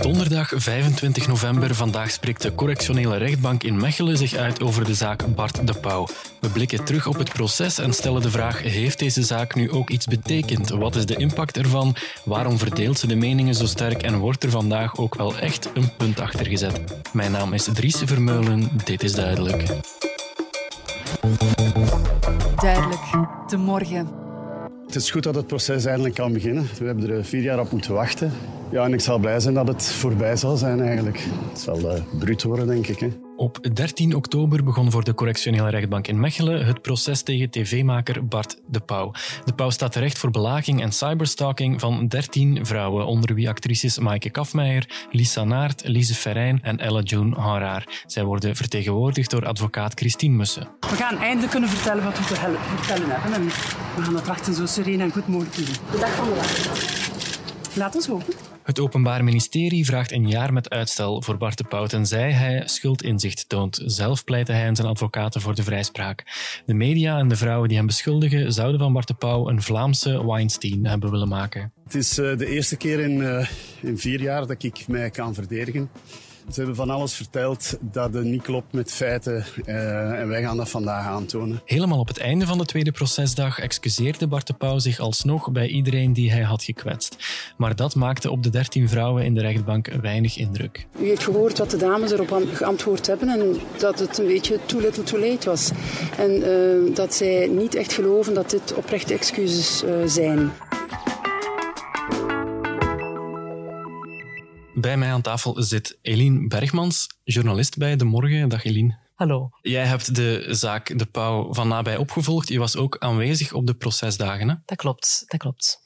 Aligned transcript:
Donderdag 0.00 0.52
25 0.54 1.28
november. 1.28 1.74
Vandaag 1.74 2.10
spreekt 2.10 2.42
de 2.42 2.54
correctionele 2.54 3.16
rechtbank 3.16 3.62
in 3.62 3.76
Mechelen 3.76 4.16
zich 4.16 4.34
uit 4.34 4.62
over 4.62 4.84
de 4.84 4.94
zaak 4.94 5.34
Bart 5.34 5.66
de 5.66 5.74
Pauw. 5.74 6.08
We 6.40 6.48
blikken 6.48 6.84
terug 6.84 7.06
op 7.06 7.18
het 7.18 7.32
proces 7.32 7.78
en 7.78 7.92
stellen 7.92 8.22
de 8.22 8.30
vraag: 8.30 8.62
heeft 8.62 8.98
deze 8.98 9.22
zaak 9.22 9.54
nu 9.54 9.70
ook 9.70 9.90
iets 9.90 10.06
betekend? 10.06 10.68
Wat 10.68 10.96
is 10.96 11.06
de 11.06 11.16
impact 11.16 11.56
ervan? 11.56 11.96
Waarom 12.24 12.58
verdeelt 12.58 12.98
ze 12.98 13.06
de 13.06 13.16
meningen 13.16 13.54
zo 13.54 13.66
sterk 13.66 14.02
en 14.02 14.18
wordt 14.18 14.44
er 14.44 14.50
vandaag 14.50 14.96
ook 14.96 15.14
wel 15.14 15.38
echt 15.38 15.70
een 15.74 15.96
punt 15.96 16.20
achter 16.20 16.46
gezet? 16.46 16.80
Mijn 17.12 17.32
naam 17.32 17.52
is 17.52 17.68
Dries 17.72 18.02
Vermeulen. 18.04 18.70
Dit 18.84 19.02
is 19.02 19.12
duidelijk. 19.12 19.64
Duidelijk, 22.56 23.00
de 23.46 23.56
morgen. 23.56 24.08
Het 24.86 24.94
is 24.94 25.10
goed 25.10 25.22
dat 25.22 25.34
het 25.34 25.46
proces 25.46 25.84
eindelijk 25.84 26.14
kan 26.14 26.32
beginnen. 26.32 26.66
We 26.78 26.84
hebben 26.84 27.10
er 27.10 27.24
vier 27.24 27.42
jaar 27.42 27.60
op 27.60 27.70
moeten 27.70 27.94
wachten. 27.94 28.32
Ja, 28.70 28.84
en 28.84 28.92
ik 28.92 29.00
zal 29.00 29.18
blij 29.18 29.40
zijn 29.40 29.54
dat 29.54 29.68
het 29.68 29.84
voorbij 29.84 30.36
zal 30.36 30.56
zijn 30.56 30.80
eigenlijk. 30.80 31.18
Het 31.50 31.60
zal 31.60 31.78
uh, 31.78 32.02
bruut 32.18 32.42
worden, 32.42 32.66
denk 32.66 32.86
ik. 32.86 32.98
Hè. 32.98 33.12
Op 33.42 33.74
13 33.74 34.14
oktober 34.14 34.64
begon 34.64 34.90
voor 34.90 35.04
de 35.04 35.14
correctionele 35.14 35.70
rechtbank 35.70 36.06
in 36.06 36.20
Mechelen 36.20 36.66
het 36.66 36.82
proces 36.82 37.22
tegen 37.22 37.50
tv-maker 37.50 38.26
Bart 38.26 38.56
De 38.66 38.80
Pauw. 38.80 39.12
De 39.44 39.52
Pauw 39.52 39.70
staat 39.70 39.92
terecht 39.92 40.18
voor 40.18 40.30
belaging 40.30 40.82
en 40.82 40.92
cyberstalking 40.92 41.80
van 41.80 42.08
13 42.08 42.66
vrouwen, 42.66 43.06
onder 43.06 43.34
wie 43.34 43.48
actrices 43.48 43.98
Maaike 43.98 44.30
Kafmeijer, 44.30 45.06
Lisa 45.10 45.44
Naert, 45.44 45.82
Lise 45.84 46.14
Ferrein 46.14 46.62
en 46.62 46.78
Ella 46.78 47.00
June 47.00 47.36
Hanraar. 47.36 48.04
Zij 48.06 48.24
worden 48.24 48.56
vertegenwoordigd 48.56 49.30
door 49.30 49.46
advocaat 49.46 49.92
Christine 49.94 50.36
Mussen. 50.36 50.68
We 50.80 50.96
gaan 50.96 51.16
eindelijk 51.16 51.50
kunnen 51.50 51.68
vertellen 51.68 52.04
wat 52.04 52.18
we 52.18 52.24
te 52.24 52.34
vertellen 52.76 53.10
hebben 53.10 53.32
en 53.32 53.44
we 53.96 54.02
gaan 54.02 54.14
het 54.14 54.26
wachten 54.26 54.54
zo 54.54 54.66
sereen 54.66 55.00
en 55.00 55.12
goed 55.12 55.28
mogelijk 55.28 55.56
doen. 55.56 55.66
De 55.90 55.98
dag 55.98 56.14
van 56.14 56.28
de 56.28 56.34
dag. 56.34 57.76
Laat 57.76 57.94
ons 57.94 58.06
hopen. 58.06 58.51
Het 58.62 58.80
Openbaar 58.80 59.24
Ministerie 59.24 59.84
vraagt 59.84 60.12
een 60.12 60.28
jaar 60.28 60.52
met 60.52 60.70
uitstel 60.70 61.22
voor 61.22 61.36
Bart 61.36 61.58
de 61.58 61.64
Pauw 61.64 61.86
tenzij 61.86 62.32
hij 62.32 62.62
schuldinzicht 62.64 63.48
toont. 63.48 63.82
Zelf 63.84 64.24
pleitte 64.24 64.52
hij 64.52 64.66
en 64.66 64.76
zijn 64.76 64.88
advocaten 64.88 65.40
voor 65.40 65.54
de 65.54 65.62
vrijspraak. 65.62 66.24
De 66.66 66.74
media 66.74 67.18
en 67.18 67.28
de 67.28 67.36
vrouwen 67.36 67.68
die 67.68 67.76
hem 67.76 67.86
beschuldigen 67.86 68.52
zouden 68.52 68.80
van 68.80 68.92
Bart 68.92 69.06
de 69.06 69.14
Pauw 69.14 69.48
een 69.48 69.62
Vlaamse 69.62 70.26
Weinstein 70.26 70.86
hebben 70.86 71.10
willen 71.10 71.28
maken. 71.28 71.72
Het 71.92 72.02
is 72.02 72.18
uh, 72.18 72.38
de 72.38 72.46
eerste 72.46 72.76
keer 72.76 73.00
in, 73.00 73.18
uh, 73.18 73.48
in 73.80 73.98
vier 73.98 74.20
jaar 74.20 74.46
dat 74.46 74.62
ik 74.62 74.84
mij 74.88 75.10
kan 75.10 75.34
verdedigen. 75.34 75.90
Ze 76.50 76.58
hebben 76.58 76.76
van 76.76 76.90
alles 76.90 77.14
verteld 77.14 77.76
dat 77.80 78.14
het 78.14 78.24
niet 78.24 78.42
klopt 78.42 78.72
met 78.72 78.92
feiten 78.92 79.44
uh, 79.66 80.20
en 80.20 80.28
wij 80.28 80.42
gaan 80.42 80.56
dat 80.56 80.70
vandaag 80.70 81.06
aantonen. 81.06 81.62
Helemaal 81.64 81.98
op 81.98 82.08
het 82.08 82.18
einde 82.18 82.46
van 82.46 82.58
de 82.58 82.64
tweede 82.64 82.92
procesdag 82.92 83.58
excuseerde 83.58 84.26
Bart 84.26 84.46
de 84.46 84.52
Pauw 84.52 84.78
zich 84.78 84.98
alsnog 84.98 85.52
bij 85.52 85.66
iedereen 85.66 86.12
die 86.12 86.30
hij 86.30 86.42
had 86.42 86.62
gekwetst. 86.62 87.16
Maar 87.56 87.76
dat 87.76 87.94
maakte 87.94 88.30
op 88.30 88.42
de 88.42 88.50
dertien 88.50 88.88
vrouwen 88.88 89.24
in 89.24 89.34
de 89.34 89.40
rechtbank 89.40 89.88
weinig 89.88 90.36
indruk. 90.36 90.86
U 91.00 91.06
heeft 91.06 91.24
gehoord 91.24 91.58
wat 91.58 91.70
de 91.70 91.76
dames 91.76 92.10
erop 92.10 92.46
geantwoord 92.52 93.06
hebben 93.06 93.28
en 93.28 93.56
dat 93.78 93.98
het 93.98 94.18
een 94.18 94.26
beetje 94.26 94.58
too 94.66 94.80
little 94.80 95.02
too 95.02 95.20
late 95.20 95.48
was. 95.48 95.70
En 96.18 96.30
uh, 96.30 96.94
dat 96.96 97.14
zij 97.14 97.46
niet 97.46 97.74
echt 97.74 97.92
geloven 97.92 98.34
dat 98.34 98.50
dit 98.50 98.74
oprechte 98.74 99.14
excuses 99.14 99.82
uh, 99.84 99.90
zijn. 100.06 100.52
Bij 104.74 104.96
mij 104.96 105.12
aan 105.12 105.22
tafel 105.22 105.62
zit 105.62 105.98
Eline 106.02 106.48
Bergmans, 106.48 107.06
journalist 107.24 107.76
bij 107.76 107.96
De 107.96 108.04
Morgen. 108.04 108.48
Dag 108.48 108.64
Eline. 108.64 108.98
Hallo. 109.14 109.50
Jij 109.60 109.84
hebt 109.84 110.14
de 110.14 110.46
zaak 110.50 110.98
De 110.98 111.06
Pauw 111.06 111.54
van 111.54 111.68
nabij 111.68 111.96
opgevolgd. 111.96 112.48
Je 112.48 112.58
was 112.58 112.76
ook 112.76 112.96
aanwezig 112.98 113.52
op 113.52 113.66
de 113.66 113.74
procesdagen. 113.74 114.48
Hè? 114.48 114.54
Dat 114.64 114.76
klopt, 114.76 115.24
dat 115.26 115.40
klopt. 115.40 115.78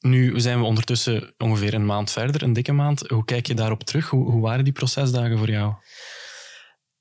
Nu 0.00 0.40
zijn 0.40 0.58
we 0.58 0.64
ondertussen 0.64 1.34
ongeveer 1.38 1.74
een 1.74 1.86
maand 1.86 2.10
verder, 2.10 2.42
een 2.42 2.52
dikke 2.52 2.72
maand. 2.72 3.08
Hoe 3.08 3.24
kijk 3.24 3.46
je 3.46 3.54
daarop 3.54 3.84
terug? 3.84 4.08
Hoe, 4.08 4.30
hoe 4.30 4.42
waren 4.42 4.64
die 4.64 4.72
procesdagen 4.72 5.38
voor 5.38 5.50
jou? 5.50 5.74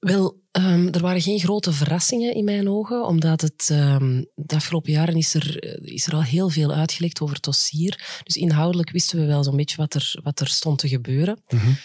Wel, 0.01 0.41
um, 0.51 0.93
er 0.93 1.01
waren 1.01 1.21
geen 1.21 1.39
grote 1.39 1.73
verrassingen 1.73 2.33
in 2.33 2.43
mijn 2.43 2.69
ogen, 2.69 3.05
omdat 3.05 3.41
het 3.41 3.69
um, 3.71 4.25
de 4.35 4.55
afgelopen 4.55 4.91
jaren 4.91 5.15
is 5.15 5.33
er, 5.33 5.63
is 5.83 6.07
er 6.07 6.13
al 6.13 6.23
heel 6.23 6.49
veel 6.49 6.71
uitgelekt 6.71 7.21
over 7.21 7.35
het 7.35 7.43
dossier. 7.43 8.21
Dus 8.23 8.35
inhoudelijk 8.35 8.91
wisten 8.91 9.19
we 9.19 9.25
wel 9.25 9.43
zo'n 9.43 9.55
beetje 9.55 9.77
wat 9.77 9.93
er, 9.93 10.13
wat 10.23 10.39
er 10.39 10.47
stond 10.47 10.79
te 10.79 10.87
gebeuren. 10.87 11.41
Mm 11.47 11.59
-hmm. 11.59 11.77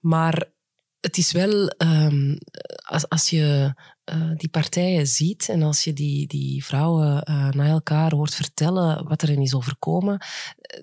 Maar 0.00 0.52
het 1.00 1.16
is 1.16 1.32
wel, 1.32 1.74
um, 1.78 2.38
als, 2.84 3.08
als 3.08 3.30
je 3.30 3.74
uh, 4.12 4.30
die 4.36 4.48
partijen 4.48 5.06
ziet 5.06 5.48
en 5.48 5.62
als 5.62 5.84
je 5.84 5.92
die, 5.92 6.26
die 6.26 6.64
vrouwen 6.64 7.30
uh, 7.30 7.48
na 7.48 7.66
elkaar 7.66 8.12
hoort 8.14 8.34
vertellen 8.34 9.08
wat 9.08 9.22
er 9.22 9.28
hen 9.28 9.40
is 9.40 9.54
overkomen, 9.54 10.26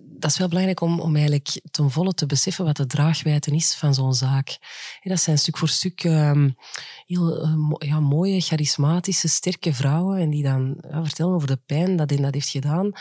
dat 0.04 0.32
is 0.32 0.38
wel 0.38 0.48
belangrijk 0.48 0.82
om, 0.82 1.00
om 1.00 1.16
eigenlijk 1.16 1.62
ten 1.72 1.92
volle 1.92 2.14
te 2.14 2.26
beseffen 2.26 2.66
wat 2.66 2.78
de 2.78 2.86
draagwijte 2.86 3.52
is 3.52 3.76
van 3.76 3.94
zo'n 3.94 4.14
zaak. 4.14 4.58
Dat 5.02 5.20
zijn 5.20 5.38
stuk 5.38 5.58
voor 5.58 5.70
stuk 5.70 6.04
um, 6.04 6.56
heel 7.06 7.48
ja, 7.78 8.00
mooie, 8.00 8.42
charismatische, 8.42 9.28
sterke 9.28 9.74
vrouwen 9.74 10.20
en 10.20 10.30
die 10.30 10.44
dan 10.44 10.78
vertellen 10.80 11.34
over 11.34 11.48
de 11.48 11.60
pijn 11.66 11.96
dat 11.96 12.10
hen 12.10 12.22
dat 12.22 12.34
heeft 12.34 12.50
gedaan. 12.50 12.92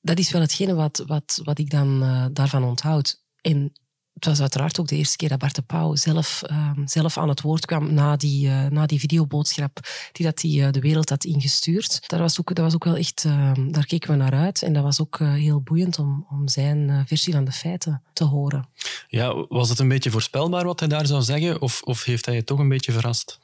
dat 0.00 0.18
is 0.18 0.30
wel 0.30 0.40
hetgene 0.40 0.74
wat, 0.74 1.04
wat, 1.06 1.40
wat 1.44 1.58
ik 1.58 1.70
dan 1.70 2.00
daarvan 2.32 2.64
onthoud. 2.64 3.24
En 3.40 3.72
het 4.16 4.24
was 4.24 4.40
uiteraard 4.40 4.80
ook 4.80 4.88
de 4.88 4.96
eerste 4.96 5.16
keer 5.16 5.28
dat 5.28 5.38
Bart 5.38 5.54
de 5.54 5.62
Pauw 5.62 5.94
zelf, 5.94 6.42
uh, 6.50 6.70
zelf 6.84 7.18
aan 7.18 7.28
het 7.28 7.40
woord 7.40 7.66
kwam 7.66 7.94
na 7.94 8.16
die, 8.16 8.46
uh, 8.46 8.66
na 8.66 8.86
die 8.86 8.98
videoboodschap 8.98 9.80
die 10.12 10.26
dat 10.26 10.38
die, 10.38 10.60
uh, 10.60 10.70
de 10.70 10.80
wereld 10.80 11.08
had 11.08 11.24
ingestuurd. 11.24 12.08
Dat 12.08 12.18
was 12.18 12.40
ook, 12.40 12.54
dat 12.54 12.64
was 12.64 12.74
ook 12.74 12.84
wel 12.84 12.96
echt, 12.96 13.22
daar 13.68 13.86
keken 13.86 14.10
we 14.10 14.16
naar 14.16 14.34
uit. 14.34 14.62
En 14.62 14.72
dat 14.72 14.82
was 14.82 15.00
ook 15.00 15.18
heel 15.18 15.60
boeiend 15.60 15.98
om, 15.98 16.26
om 16.30 16.48
zijn 16.48 17.04
versie 17.06 17.32
van 17.32 17.44
de 17.44 17.52
feiten 17.52 18.02
te 18.12 18.24
horen. 18.24 18.68
Ja, 19.08 19.46
was 19.48 19.68
het 19.68 19.78
een 19.78 19.88
beetje 19.88 20.10
voorspelbaar 20.10 20.64
wat 20.64 20.80
hij 20.80 20.88
daar 20.88 21.06
zou 21.06 21.22
zeggen? 21.22 21.60
Of, 21.60 21.82
of 21.82 22.04
heeft 22.04 22.26
hij 22.26 22.34
je 22.34 22.44
toch 22.44 22.58
een 22.58 22.68
beetje 22.68 22.92
verrast? 22.92 23.38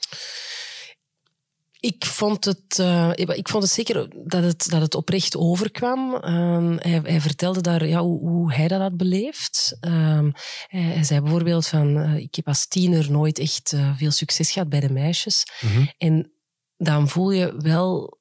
Ik 1.83 2.07
vond 2.07 2.45
het, 2.45 2.79
uh, 2.81 3.11
ik 3.17 3.49
vond 3.49 3.63
het 3.63 3.73
zeker 3.73 4.09
dat 4.25 4.43
het, 4.43 4.69
dat 4.71 4.81
het 4.81 4.95
oprecht 4.95 5.37
overkwam. 5.37 6.15
Um, 6.15 6.79
hij, 6.79 7.01
hij, 7.03 7.21
vertelde 7.21 7.61
daar 7.61 7.87
ja, 7.87 8.01
hoe, 8.01 8.21
hoe, 8.21 8.53
hij 8.53 8.69
dat 8.69 8.81
had 8.81 8.97
beleefd. 8.97 9.77
Um, 9.81 10.33
hij, 10.67 10.81
hij, 10.81 11.05
zei 11.05 11.21
bijvoorbeeld 11.21 11.67
van, 11.67 11.97
uh, 11.97 12.17
ik 12.17 12.35
heb 12.35 12.49
als 12.49 12.67
tiener 12.67 13.11
nooit 13.11 13.39
echt 13.39 13.73
uh, 13.73 13.97
veel 13.97 14.11
succes 14.11 14.53
gehad 14.53 14.69
bij 14.69 14.81
de 14.81 14.93
meisjes. 14.93 15.45
Mm 15.61 15.71
-hmm. 15.71 15.93
En 15.99 16.33
dan 16.77 17.09
voel 17.09 17.31
je 17.31 17.55
wel 17.57 18.19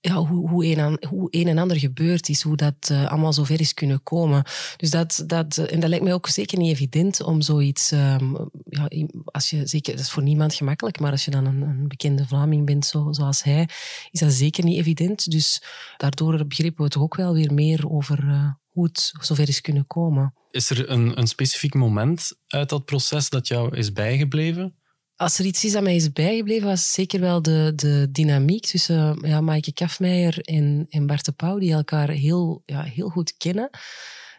ja, 0.00 0.14
hoe, 0.14 0.48
hoe, 0.48 0.66
een, 0.66 1.04
hoe 1.08 1.28
een 1.30 1.46
en 1.46 1.58
ander 1.58 1.78
gebeurd 1.78 2.28
is, 2.28 2.42
hoe 2.42 2.56
dat 2.56 2.88
uh, 2.92 3.10
allemaal 3.10 3.32
zover 3.32 3.60
is 3.60 3.74
kunnen 3.74 4.02
komen. 4.02 4.44
Dus 4.76 4.90
dat, 4.90 5.22
dat, 5.26 5.56
en 5.56 5.80
dat 5.80 5.88
lijkt 5.88 6.04
mij 6.04 6.14
ook 6.14 6.28
zeker 6.28 6.58
niet 6.58 6.72
evident 6.72 7.22
om 7.22 7.40
zoiets, 7.40 7.90
um, 7.90 8.50
ja, 8.64 8.88
als 9.24 9.50
je, 9.50 9.66
zeker, 9.66 9.92
dat 9.92 10.04
is 10.04 10.10
voor 10.10 10.22
niemand 10.22 10.54
gemakkelijk, 10.54 11.00
maar 11.00 11.10
als 11.10 11.24
je 11.24 11.30
dan 11.30 11.44
een, 11.44 11.88
bekende 11.88 12.26
Vlaming 12.26 12.66
bent 12.66 12.86
zo, 12.86 13.12
zoals 13.12 13.42
hij, 13.42 13.68
is 14.10 14.20
dat 14.20 14.32
zeker 14.32 14.64
niet 14.64 14.78
evident. 14.78 15.30
Dus 15.30 15.62
daardoor 15.96 16.46
begrepen 16.46 16.84
we 16.84 16.90
toch 16.90 17.02
ook 17.02 17.16
wel 17.16 17.34
weer 17.34 17.54
meer 17.54 17.90
over 17.90 18.24
uh, 18.24 18.50
hoe 18.68 18.84
het 18.84 19.12
zover 19.20 19.48
is 19.48 19.60
kunnen 19.60 19.86
komen. 19.86 20.34
Is 20.50 20.70
er 20.70 20.90
een, 20.90 21.18
een 21.18 21.26
specifiek 21.26 21.74
moment 21.74 22.32
uit 22.46 22.68
dat 22.68 22.84
proces 22.84 23.30
dat 23.30 23.48
jou 23.48 23.76
is 23.76 23.92
bijgebleven? 23.92 24.77
Als 25.18 25.38
er 25.38 25.44
iets 25.44 25.64
is 25.64 25.72
dat 25.72 25.82
mij 25.82 25.94
is 25.94 26.12
bijgebleven, 26.12 26.66
was 26.66 26.92
zeker 26.92 27.20
wel 27.20 27.42
de, 27.42 27.72
de 27.76 28.08
dynamiek 28.10 28.66
tussen 28.66 29.18
ja, 29.22 29.40
Maaike 29.40 29.72
Kafmeijer 29.72 30.40
en, 30.40 30.86
en 30.88 31.06
Bart 31.06 31.24
de 31.24 31.32
Pauw, 31.32 31.58
die 31.58 31.72
elkaar 31.72 32.08
heel, 32.08 32.62
ja, 32.64 32.82
heel 32.82 33.08
goed 33.08 33.36
kennen. 33.36 33.70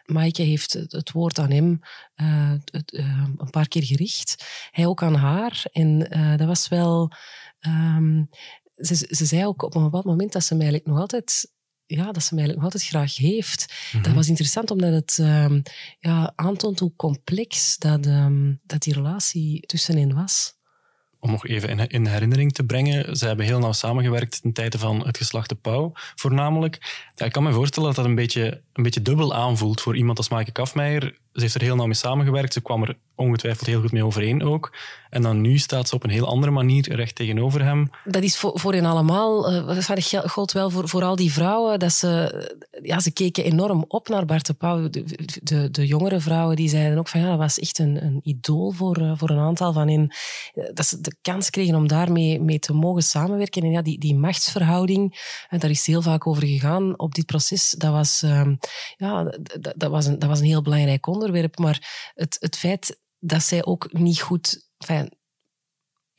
Maaike 0.04 0.42
heeft 0.42 0.72
het, 0.72 1.10
woord 1.12 1.38
aan 1.38 1.50
hem 1.50 1.80
uh, 2.16 2.52
het, 2.64 2.92
uh, 2.92 3.24
een 3.36 3.50
paar 3.50 3.68
keer 3.68 3.84
gericht. 3.84 4.44
Hij 4.70 4.86
ook 4.86 5.02
aan 5.02 5.14
haar. 5.14 5.64
En 5.72 6.16
uh, 6.16 6.36
dat 6.36 6.46
was 6.46 6.68
wel... 6.68 7.12
Um, 7.66 8.28
ze, 8.74 8.94
ze 8.94 9.24
zei 9.24 9.46
ook 9.46 9.62
op 9.62 9.74
een 9.74 9.82
bepaald 9.82 10.04
moment 10.04 10.32
dat 10.32 10.44
ze 10.44 10.54
mij 10.54 10.66
eigenlijk 10.66 10.92
nog 10.92 11.00
altijd 11.00 11.52
ja, 11.86 12.12
dat 12.12 12.22
ze 12.22 12.34
mij 12.34 12.44
eigenlijk 12.44 12.56
nog 12.56 12.64
altijd 12.64 12.84
graag 12.84 13.16
heeft. 13.16 13.66
Mm 13.68 13.76
-hmm. 13.90 14.02
Dat 14.02 14.12
was 14.12 14.28
interessant 14.28 14.70
omdat 14.70 14.92
het 14.92 15.18
um, 15.18 15.62
ja, 15.98 16.32
aantoont 16.34 16.78
hoe 16.78 16.96
complex 16.96 17.76
dat, 17.78 18.06
um, 18.06 18.60
dat 18.62 18.82
die 18.82 18.94
relatie 18.94 19.66
tussen 19.66 19.96
hen 19.96 20.14
was 20.14 20.58
om 21.20 21.30
nog 21.30 21.46
even 21.46 21.88
in, 21.88 22.06
herinnering 22.06 22.52
te 22.52 22.64
brengen, 22.64 23.16
ze 23.16 23.26
hebben 23.26 23.46
heel 23.46 23.58
nauw 23.58 23.72
samengewerkt 23.72 24.42
ten 24.42 24.52
tijde 24.52 24.78
van 24.78 25.06
het 25.06 25.16
geslacht 25.16 25.48
de 25.48 25.54
Pauw, 25.54 25.92
voornamelijk. 26.14 27.08
Ik 27.16 27.32
kan 27.32 27.42
me 27.42 27.52
voorstellen 27.52 27.88
dat 27.88 27.96
dat 27.96 28.04
een 28.04 28.14
beetje, 28.14 28.60
een 28.72 28.82
beetje 28.82 29.02
dubbel 29.02 29.34
aanvoelt 29.34 29.80
voor 29.80 29.96
iemand 29.96 30.18
als 30.18 30.28
Maaike 30.28 30.52
Kafmeijer. 30.52 31.18
Ze 31.32 31.40
heeft 31.40 31.54
er 31.54 31.60
heel 31.62 31.76
nauw 31.76 31.86
mee 31.86 31.94
samengewerkt, 31.94 32.52
ze 32.52 32.60
kwam 32.60 32.82
er 32.82 32.96
ongetwijfeld 33.14 33.66
heel 33.66 33.80
goed 33.80 33.92
mee 33.92 34.04
overeen 34.04 34.42
ook. 34.42 34.76
En 35.10 35.22
dan 35.22 35.40
nu 35.40 35.58
staat 35.58 35.88
ze 35.88 35.94
op 35.94 36.04
een 36.04 36.10
heel 36.10 36.26
andere 36.26 36.52
manier 36.52 36.94
recht 36.94 37.14
tegenover 37.14 37.64
hem. 37.64 37.90
Dat 38.04 38.22
is 38.22 38.38
voor, 38.38 38.52
voor 38.54 38.72
hen 38.72 38.84
allemaal, 38.84 39.42
dat 39.66 40.04
geldt 40.10 40.52
wel 40.52 40.70
voor, 40.70 40.88
voor 40.88 41.02
al 41.02 41.16
die 41.16 41.32
vrouwen, 41.32 41.78
dat 41.78 41.92
ze, 41.92 42.58
ja, 42.82 43.00
ze 43.00 43.12
keken 43.12 43.44
enorm 43.44 43.84
op 43.88 44.08
naar 44.08 44.24
Bart 44.24 44.46
de 44.46 44.54
Pauw. 44.54 44.90
De, 44.90 45.04
de, 45.42 45.70
de, 45.70 45.86
jongere 45.86 46.20
vrouwen 46.20 46.56
die 46.56 46.68
zeiden 46.68 46.98
ook 46.98 47.08
van 47.08 47.20
ja, 47.20 47.28
dat 47.28 47.38
was 47.38 47.58
echt 47.58 47.78
een, 47.78 48.04
een 48.04 48.20
idool 48.22 48.70
voor, 48.70 49.00
uh, 49.00 49.12
voor 49.16 49.30
een 49.30 49.38
aantal 49.38 49.72
van 49.72 49.88
hen. 49.88 50.14
Dat 50.74 50.86
ze 50.86 51.00
de 51.00 51.16
kans 51.22 51.50
kregen 51.50 51.74
om 51.74 51.88
daarmee 51.88 52.40
mee 52.40 52.58
te 52.58 52.72
mogen 52.72 53.02
samenwerken. 53.02 53.62
En 53.62 53.70
ja, 53.70 53.82
die, 53.82 53.98
die 53.98 54.14
machtsverhouding, 54.14 55.20
daar 55.58 55.70
is 55.70 55.86
heel 55.86 56.02
vaak 56.02 56.26
over 56.26 56.46
gegaan 56.46 56.98
op 56.98 57.14
dit 57.14 57.26
proces. 57.26 57.70
Dat 57.70 57.92
was, 57.92 58.22
uh, 58.22 58.48
ja, 58.96 59.24
dat, 59.76 59.90
was 59.90 60.06
een, 60.06 60.18
dat 60.18 60.28
was 60.28 60.38
een 60.38 60.46
heel 60.46 60.62
belangrijk 60.62 61.06
onderwerp. 61.06 61.58
Maar 61.58 62.10
het, 62.14 62.36
het 62.40 62.56
feit 62.56 63.00
dat 63.18 63.42
zij 63.42 63.64
ook 63.64 63.92
niet 63.92 64.20
goed... 64.20 64.68
Enfin, 64.78 65.18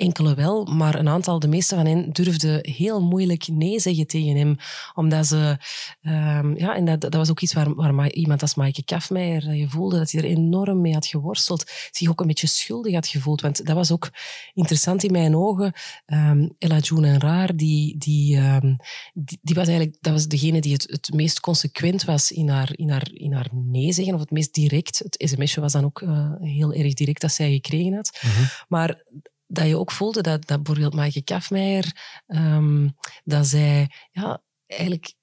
enkele 0.01 0.33
wel, 0.33 0.65
maar 0.65 0.95
een 0.95 1.09
aantal, 1.09 1.39
de 1.39 1.47
meeste 1.47 1.75
van 1.75 1.85
hen, 1.85 2.11
durfden 2.11 2.59
heel 2.61 3.01
moeilijk 3.01 3.47
nee 3.47 3.79
zeggen 3.79 4.07
tegen 4.07 4.35
hem. 4.35 4.57
Omdat 4.93 5.27
ze, 5.27 5.57
um, 6.01 6.57
ja, 6.57 6.75
en 6.75 6.85
dat, 6.85 7.01
dat 7.01 7.13
was 7.13 7.29
ook 7.29 7.41
iets 7.41 7.53
waar, 7.53 7.75
waar 7.75 8.11
iemand 8.11 8.41
als 8.41 8.55
Maaike 8.55 8.83
Kafmeijer, 8.83 9.55
je 9.55 9.69
voelde 9.69 9.97
dat 9.97 10.11
hij 10.11 10.21
er 10.21 10.29
enorm 10.29 10.81
mee 10.81 10.93
had 10.93 11.05
geworsteld, 11.05 11.71
zich 11.91 12.09
ook 12.09 12.19
een 12.19 12.27
beetje 12.27 12.47
schuldig 12.47 12.93
had 12.93 13.07
gevoeld. 13.07 13.41
Want 13.41 13.65
dat 13.65 13.75
was 13.75 13.91
ook 13.91 14.09
interessant 14.53 15.03
in 15.03 15.11
mijn 15.11 15.35
ogen. 15.35 15.73
Um, 16.05 16.55
Ella 16.57 16.77
June 16.77 17.07
en 17.07 17.19
Raar, 17.19 17.55
die, 17.55 17.97
die, 17.97 18.37
um, 18.37 18.75
die, 19.13 19.39
die, 19.41 19.55
was 19.55 19.67
eigenlijk, 19.67 19.97
dat 20.01 20.13
was 20.13 20.27
degene 20.27 20.61
die 20.61 20.73
het, 20.73 20.87
het 20.89 21.13
meest 21.13 21.39
consequent 21.39 22.03
was 22.03 22.31
in 22.31 22.49
haar, 22.49 22.69
in, 22.75 22.89
haar, 22.89 23.09
in 23.13 23.33
haar 23.33 23.49
nee 23.51 23.93
zeggen, 23.93 24.13
of 24.13 24.19
het 24.19 24.31
meest 24.31 24.53
direct. 24.53 24.99
Het 24.99 25.29
sms'je 25.29 25.61
was 25.61 25.71
dan 25.71 25.85
ook 25.85 26.01
uh, 26.01 26.31
heel 26.39 26.73
erg 26.73 26.93
direct 26.93 27.21
dat 27.21 27.31
zij 27.31 27.51
gekregen 27.51 27.93
had. 27.93 28.19
Mm 28.21 28.31
-hmm. 28.31 28.45
Maar 28.67 29.03
dat 29.51 29.67
je 29.67 29.77
ook 29.77 29.91
voelde 29.91 30.21
dat, 30.21 30.47
dat 30.47 30.63
bijvoorbeeld 30.63 30.93
Maaike 30.93 31.23
Kafmeijer, 31.23 32.19
um, 32.27 32.95
dat 33.23 33.47
zij 33.47 33.91
ja, 34.11 34.41
eigenlijk 34.65 35.13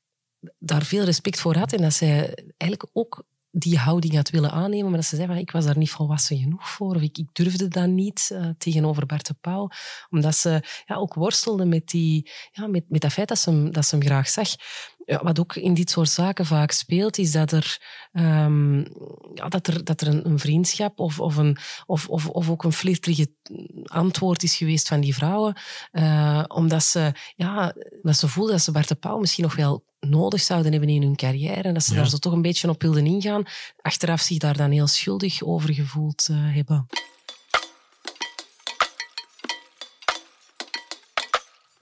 daar 0.58 0.82
veel 0.82 1.04
respect 1.04 1.40
voor 1.40 1.56
had 1.56 1.72
en 1.72 1.82
dat 1.82 1.92
zij 1.92 2.34
eigenlijk 2.56 2.90
ook 2.92 3.24
die 3.50 3.78
houding 3.78 4.14
had 4.14 4.30
willen 4.30 4.50
aannemen, 4.50 4.86
maar 4.90 4.98
dat 4.98 5.08
ze 5.08 5.16
zei 5.16 5.28
van 5.28 5.36
ik 5.36 5.50
was 5.50 5.64
daar 5.64 5.78
niet 5.78 5.90
volwassen 5.90 6.38
genoeg 6.38 6.68
voor 6.68 6.94
of 6.94 7.02
ik, 7.02 7.18
ik 7.18 7.28
durfde 7.32 7.68
dat 7.68 7.88
niet 7.88 8.30
uh, 8.32 8.48
tegenover 8.58 9.06
Bart 9.06 9.26
de 9.26 9.34
Pauw, 9.40 9.68
omdat 10.10 10.36
ze 10.36 10.62
ja, 10.86 10.94
ook 10.94 11.14
worstelde 11.14 11.64
met, 11.64 11.88
die, 11.88 12.30
ja, 12.50 12.66
met, 12.66 12.84
met 12.88 13.00
dat 13.00 13.12
feit 13.12 13.28
dat 13.28 13.38
ze, 13.38 13.50
hem, 13.50 13.72
dat 13.72 13.86
ze 13.86 13.96
hem 13.96 14.04
graag 14.04 14.28
zag 14.28 14.48
ja, 15.08 15.20
wat 15.22 15.40
ook 15.40 15.56
in 15.56 15.74
dit 15.74 15.90
soort 15.90 16.08
zaken 16.08 16.46
vaak 16.46 16.70
speelt, 16.70 17.18
is 17.18 17.32
dat 17.32 17.52
er, 17.52 17.78
um, 18.12 18.78
ja, 19.34 19.48
dat 19.48 19.66
er, 19.66 19.84
dat 19.84 20.00
er 20.00 20.26
een, 20.26 20.38
vriendschap 20.38 20.98
of, 20.98 21.20
of, 21.20 21.36
een, 21.36 21.56
of, 21.86 22.08
of, 22.08 22.28
of 22.28 22.50
ook 22.50 22.64
een 22.64 22.72
flirterige 22.72 23.32
antwoord 23.84 24.42
is 24.42 24.56
geweest 24.56 24.88
van 24.88 25.00
die 25.00 25.14
vrouwen. 25.14 25.56
Uh, 25.92 26.44
omdat 26.48 26.82
ze, 26.82 27.12
ja, 27.34 27.74
dat 28.02 28.16
ze 28.16 28.28
voelden 28.28 28.52
dat 28.54 28.62
ze 28.62 28.72
Bart 28.72 28.88
de 28.88 28.94
Pauw 28.94 29.18
misschien 29.18 29.44
nog 29.44 29.56
wel 29.56 29.84
nodig 30.00 30.40
zouden 30.40 30.72
hebben 30.72 30.90
in 30.90 31.02
hun 31.02 31.16
carrière. 31.16 31.62
En 31.62 31.74
dat 31.74 31.82
ze 31.82 31.92
ja. 31.92 31.98
daar 31.98 32.08
zo 32.08 32.16
toch 32.16 32.32
een 32.32 32.42
beetje 32.42 32.68
op 32.68 32.82
wilden 32.82 33.06
ingaan. 33.06 33.44
Achteraf 33.80 34.20
zich 34.20 34.38
daar 34.38 34.56
dan 34.56 34.70
heel 34.70 34.86
schuldig 34.86 35.42
over 35.42 35.74
gevoeld 35.74 36.28
uh, 36.30 36.36
hebben. 36.40 36.86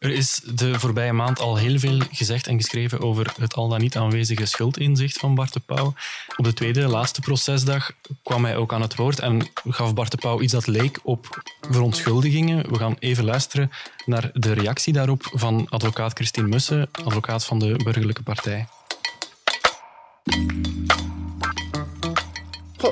Er 0.07 0.13
is 0.13 0.41
de 0.45 0.79
voorbije 0.79 1.13
maand 1.13 1.41
al 1.41 1.57
heel 1.57 1.79
veel 1.79 2.01
gezegd 2.11 2.47
en 2.47 2.57
geschreven 2.57 3.01
over 3.01 3.33
het 3.41 3.55
al 3.55 3.69
dan 3.69 3.81
niet 3.81 3.97
aanwezige 3.97 4.47
schuldinzicht 4.47 5.19
van 5.19 5.35
Bart 5.35 5.53
de 5.53 5.61
Pauw. 5.61 5.95
Op 6.37 6.45
de 6.45 6.53
tweede, 6.53 6.87
laatste 6.87 7.21
procesdag 7.21 7.93
kwam 8.23 8.45
hij 8.45 8.57
ook 8.57 8.73
aan 8.73 8.81
het 8.81 8.97
woord 8.97 9.19
en 9.19 9.49
gaf 9.69 9.95
Bart 9.95 10.11
de 10.11 10.17
Pauw 10.17 10.41
iets 10.41 10.53
dat 10.53 10.67
leek 10.67 10.99
op 11.03 11.43
verontschuldigingen. 11.71 12.71
We 12.71 12.79
gaan 12.79 12.97
even 12.99 13.25
luisteren 13.25 13.71
naar 14.05 14.31
de 14.33 14.53
reactie 14.53 14.93
daarop 14.93 15.29
van 15.33 15.67
advocaat 15.69 16.13
Christine 16.13 16.49
Mussen, 16.49 16.89
advocaat 17.05 17.45
van 17.45 17.59
de 17.59 17.81
Burgerlijke 17.85 18.23
Partij. 18.23 18.67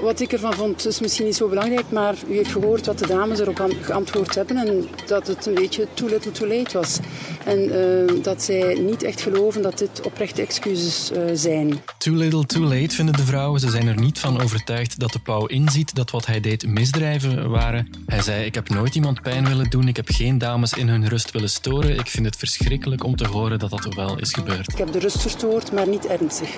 Wat 0.02 0.20
ik 0.20 0.32
ervan 0.32 0.54
vond 0.54 0.86
is 0.86 1.00
misschien 1.00 1.24
niet 1.24 1.36
zo 1.36 1.48
belangrijk, 1.48 1.90
maar 1.90 2.14
u 2.28 2.34
heeft 2.36 2.50
gehoord 2.50 2.86
wat 2.86 2.98
de 2.98 3.06
dames 3.06 3.40
erop 3.40 3.68
geantwoord 3.80 4.34
hebben 4.34 4.56
en 4.56 4.88
dat 5.06 5.26
het 5.26 5.46
een 5.46 5.54
beetje 5.54 5.86
too 5.94 6.08
little 6.08 6.32
too 6.32 6.48
late 6.48 6.78
was. 6.78 6.98
En 7.44 7.58
uh, 7.58 8.22
dat 8.22 8.42
zij 8.42 8.74
niet 8.74 9.02
echt 9.02 9.20
geloven 9.20 9.62
dat 9.62 9.78
dit 9.78 10.00
oprechte 10.02 10.42
excuses 10.42 11.10
uh, 11.12 11.18
zijn. 11.34 11.82
Too 11.98 12.14
little 12.14 12.46
too 12.46 12.62
late 12.62 12.94
vinden 12.94 13.16
de 13.16 13.24
vrouwen. 13.24 13.60
Ze 13.60 13.70
zijn 13.70 13.88
er 13.88 14.00
niet 14.00 14.18
van 14.18 14.42
overtuigd 14.42 14.98
dat 14.98 15.12
de 15.12 15.18
pauw 15.18 15.46
inziet 15.46 15.94
dat 15.94 16.10
wat 16.10 16.26
hij 16.26 16.40
deed 16.40 16.66
misdrijven 16.66 17.50
waren. 17.50 17.88
Hij 18.06 18.22
zei, 18.22 18.44
ik 18.44 18.54
heb 18.54 18.68
nooit 18.68 18.94
iemand 18.94 19.22
pijn 19.22 19.46
willen 19.46 19.70
doen, 19.70 19.88
ik 19.88 19.96
heb 19.96 20.08
geen 20.08 20.38
dames 20.38 20.72
in 20.72 20.88
hun 20.88 21.08
rust 21.08 21.30
willen 21.30 21.50
storen. 21.50 21.98
Ik 21.98 22.08
vind 22.08 22.26
het 22.26 22.36
verschrikkelijk 22.36 23.04
om 23.04 23.16
te 23.16 23.26
horen 23.26 23.58
dat 23.58 23.70
dat 23.70 23.94
wel 23.94 24.18
is 24.18 24.32
gebeurd. 24.32 24.72
Ik 24.72 24.78
heb 24.78 24.92
de 24.92 24.98
rust 24.98 25.20
verstoord, 25.20 25.72
maar 25.72 25.88
niet 25.88 26.06
ernstig. 26.06 26.48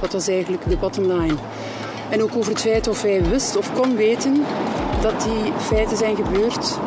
Dat 0.00 0.12
was 0.12 0.28
eigenlijk 0.28 0.68
de 0.68 0.76
bottom 0.76 1.12
line. 1.12 1.36
En 2.10 2.22
ook 2.22 2.36
over 2.36 2.52
het 2.52 2.60
feit 2.60 2.88
of 2.88 3.02
hij 3.02 3.22
wist 3.22 3.56
of 3.56 3.72
kon 3.72 3.96
weten 3.96 4.44
dat 5.02 5.22
die 5.22 5.52
feiten 5.58 5.96
zijn 5.96 6.16
gebeurd, 6.16 6.78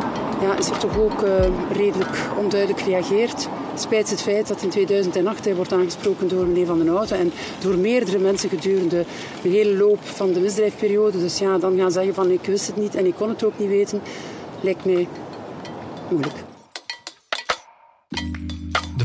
ja, 0.41 0.57
is 0.57 0.69
er 0.69 0.77
toch 0.77 0.97
ook 0.97 1.21
uh, 1.21 1.29
redelijk 1.71 2.17
onduidelijk 2.37 2.81
gereageerd. 2.81 3.47
Spijt 3.75 4.09
het 4.09 4.21
feit 4.21 4.47
dat 4.47 4.61
in 4.61 4.69
2008 4.69 5.45
hij 5.45 5.55
wordt 5.55 5.73
aangesproken 5.73 6.27
door 6.27 6.45
meneer 6.45 6.65
Van 6.65 6.77
den 6.77 6.87
Houten 6.87 7.17
en 7.17 7.31
door 7.59 7.77
meerdere 7.77 8.17
mensen 8.17 8.49
gedurende 8.49 9.05
de 9.41 9.49
hele 9.49 9.77
loop 9.77 9.99
van 10.01 10.31
de 10.31 10.39
misdrijfperiode. 10.39 11.19
Dus 11.19 11.37
ja, 11.37 11.57
dan 11.57 11.77
gaan 11.77 11.91
zeggen 11.91 12.13
van 12.13 12.31
ik 12.31 12.45
wist 12.45 12.67
het 12.67 12.75
niet 12.75 12.95
en 12.95 13.05
ik 13.05 13.15
kon 13.15 13.29
het 13.29 13.43
ook 13.43 13.59
niet 13.59 13.69
weten, 13.69 14.01
lijkt 14.61 14.85
mij 14.85 15.07
moeilijk. 16.09 16.46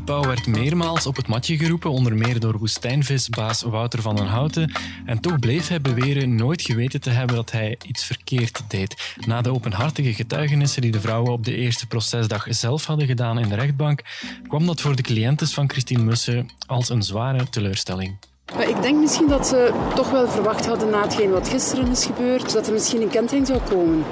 De 0.03 0.13
pauw 0.13 0.25
werd 0.25 0.47
meermaals 0.47 1.07
op 1.07 1.17
het 1.17 1.27
matje 1.27 1.57
geroepen, 1.57 1.91
onder 1.91 2.15
meer 2.15 2.41
door 2.41 2.59
woestijnvisbaas 2.59 3.63
Wouter 3.63 4.03
van 4.03 4.17
den 4.17 4.27
Houten. 4.27 4.73
En 5.05 5.21
toch 5.21 5.39
bleef 5.39 5.69
hij 5.69 5.81
beweren 5.81 6.35
nooit 6.35 6.63
geweten 6.63 7.01
te 7.01 7.11
hebben 7.11 7.37
dat 7.37 7.51
hij 7.51 7.79
iets 7.87 8.05
verkeerd 8.05 8.63
deed. 8.69 9.15
Na 9.27 9.41
de 9.41 9.53
openhartige 9.53 10.15
getuigenissen 10.15 10.83
die 10.83 10.91
de 10.91 11.01
vrouwen 11.01 11.33
op 11.33 11.45
de 11.45 11.57
eerste 11.57 11.87
procesdag 11.87 12.47
zelf 12.49 12.85
hadden 12.85 13.07
gedaan 13.07 13.39
in 13.39 13.49
de 13.49 13.55
rechtbank, 13.55 14.03
kwam 14.47 14.67
dat 14.67 14.81
voor 14.81 14.97
de 14.97 15.03
cliëntes 15.03 15.55
van 15.55 15.71
Christine 15.71 16.03
Mussen 16.03 16.49
als 16.67 16.89
een 16.89 17.03
zware 17.03 17.49
teleurstelling. 17.49 18.31
Ik 18.59 18.83
denk 18.83 19.01
misschien 19.01 19.29
dat 19.29 19.47
ze 19.47 19.73
toch 19.95 20.11
wel 20.11 20.29
verwacht 20.29 20.67
hadden 20.67 20.91
na 20.91 21.03
hetgeen 21.03 21.31
wat 21.31 21.49
gisteren 21.49 21.91
is 21.91 22.05
gebeurd, 22.05 22.53
dat 22.53 22.67
er 22.67 22.73
misschien 22.73 23.03
een 23.03 23.11
kentering 23.11 23.47
zou 23.47 23.61
komen. 23.71 24.05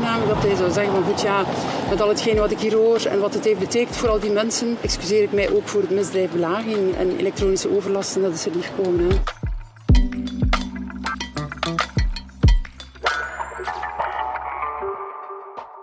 Namelijk 0.00 0.34
dat 0.34 0.42
hij 0.42 0.56
zou 0.56 0.72
zeggen 0.72 0.92
van 0.94 1.04
goed 1.04 1.20
ja, 1.20 1.44
met 1.90 2.00
al 2.00 2.08
hetgeen 2.08 2.36
wat 2.36 2.50
ik 2.50 2.58
hier 2.58 2.74
hoor 2.74 3.00
en 3.00 3.20
wat 3.20 3.34
het 3.34 3.44
heeft 3.44 3.58
betekend 3.58 3.96
voor 3.96 4.08
al 4.08 4.20
die 4.20 4.30
mensen, 4.30 4.76
excuseer 4.80 5.22
ik 5.22 5.32
mij 5.32 5.50
ook 5.50 5.68
voor 5.68 5.80
het 5.80 5.90
misdrijf 5.90 6.30
belaging 6.30 6.94
en 6.96 7.16
elektronische 7.16 7.76
overlasten, 7.76 8.22
dat 8.22 8.32
is 8.32 8.46
er 8.46 8.54
niet 8.54 8.70
gekomen. 8.76 9.08
Hè. 9.08 9.16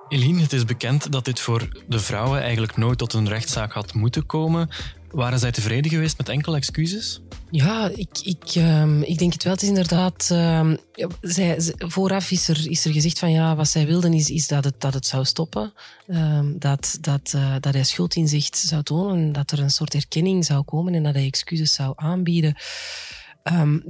Eline, 0.08 0.42
het 0.42 0.54
is 0.54 0.66
bekend 0.66 1.12
dat 1.12 1.26
dit 1.26 1.40
voor 1.40 1.68
de 1.88 2.00
vrouwen 2.00 2.42
eigenlijk 2.42 2.78
nooit 2.78 2.98
tot 2.98 3.14
een 3.14 3.28
rechtszaak 3.28 3.72
had 3.72 3.94
moeten 3.94 4.26
komen. 4.26 4.70
Waren 5.12 5.40
zij 5.40 5.52
tevreden 5.52 5.92
geweest 5.92 6.18
met 6.18 6.30
enkele 6.30 6.56
excuses? 6.56 7.22
Ja, 7.56 7.90
ik, 7.96 8.20
ik, 8.24 8.56
um, 8.56 9.02
ik 9.02 9.18
denk 9.18 9.34
het 9.34 9.44
wel. 9.44 9.54
Het 9.54 9.62
is 9.62 9.68
inderdaad... 9.68 10.30
Um, 10.32 10.78
zij, 11.22 11.74
vooraf 11.78 12.32
is 12.32 12.48
er, 12.48 12.70
is 12.70 12.86
er 12.86 12.92
gezegd 12.92 13.20
van 13.20 13.32
ja, 13.32 13.56
wat 13.56 13.68
zij 13.68 13.86
wilden 13.86 14.14
is, 14.14 14.30
is 14.30 14.48
dat, 14.48 14.64
het, 14.64 14.82
dat 14.82 14.94
het 14.94 15.06
zou 15.06 15.26
stoppen. 15.26 15.74
Um, 16.08 16.60
dat, 16.60 16.98
dat, 17.02 17.34
uh, 17.36 17.56
dat 17.60 17.74
hij 17.74 17.84
schuldinzicht 17.84 18.58
zou 18.58 18.84
tonen. 18.84 19.32
Dat 19.32 19.52
er 19.52 19.60
een 19.60 19.70
soort 19.70 19.94
erkenning 19.94 20.46
zou 20.46 20.64
komen 20.64 20.94
en 20.94 21.04
dat 21.04 21.14
hij 21.14 21.26
excuses 21.26 21.74
zou 21.74 21.94
aanbieden. 21.96 22.56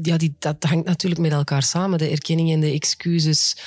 Ja, 0.01 0.17
die, 0.17 0.35
dat 0.39 0.63
hangt 0.63 0.87
natuurlijk 0.87 1.21
met 1.21 1.31
elkaar 1.31 1.63
samen. 1.63 1.97
De 1.97 2.09
erkenning 2.09 2.51
en 2.51 2.59
de 2.59 2.71
excuses... 2.71 3.57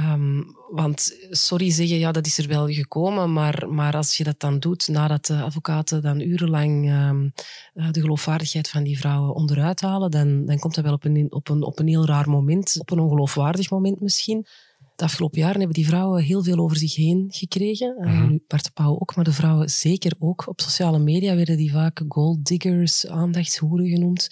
Um, 0.00 0.56
want 0.70 1.16
sorry 1.30 1.70
zeggen, 1.70 1.98
ja, 1.98 2.12
dat 2.12 2.26
is 2.26 2.38
er 2.38 2.48
wel 2.48 2.68
gekomen, 2.68 3.32
maar, 3.32 3.68
maar 3.68 3.96
als 3.96 4.16
je 4.16 4.24
dat 4.24 4.40
dan 4.40 4.58
doet 4.58 4.88
nadat 4.88 5.26
de 5.26 5.42
advocaten 5.42 6.02
dan 6.02 6.20
urenlang 6.20 6.90
um, 6.90 7.32
de 7.92 8.00
geloofwaardigheid 8.00 8.68
van 8.68 8.82
die 8.82 8.98
vrouwen 8.98 9.34
onderuit 9.34 9.80
halen, 9.80 10.10
dan, 10.10 10.46
dan 10.46 10.58
komt 10.58 10.74
dat 10.74 10.84
wel 10.84 10.92
op 10.92 11.04
een, 11.04 11.26
op, 11.30 11.48
een, 11.48 11.62
op 11.62 11.78
een 11.78 11.88
heel 11.88 12.06
raar 12.06 12.30
moment, 12.30 12.76
op 12.78 12.90
een 12.90 12.98
ongeloofwaardig 12.98 13.70
moment 13.70 14.00
misschien. 14.00 14.46
De 14.96 15.04
afgelopen 15.04 15.38
jaren 15.38 15.56
hebben 15.58 15.74
die 15.74 15.86
vrouwen 15.86 16.22
heel 16.22 16.42
veel 16.42 16.58
over 16.58 16.76
zich 16.76 16.94
heen 16.94 17.26
gekregen. 17.30 17.94
Mm 17.98 18.04
-hmm. 18.04 18.22
uh, 18.22 18.28
nu 18.28 18.44
Bart 18.46 18.64
de 18.64 18.70
Pauw 18.74 18.92
ook, 18.98 19.16
maar 19.16 19.24
de 19.24 19.32
vrouwen 19.32 19.68
zeker 19.70 20.12
ook. 20.18 20.48
Op 20.48 20.60
sociale 20.60 20.98
media 20.98 21.34
werden 21.34 21.56
die 21.56 21.72
vaak 21.72 22.02
gold 22.08 22.44
diggers, 22.44 23.06
aandachtshoeren 23.06 23.88
genoemd 23.88 24.28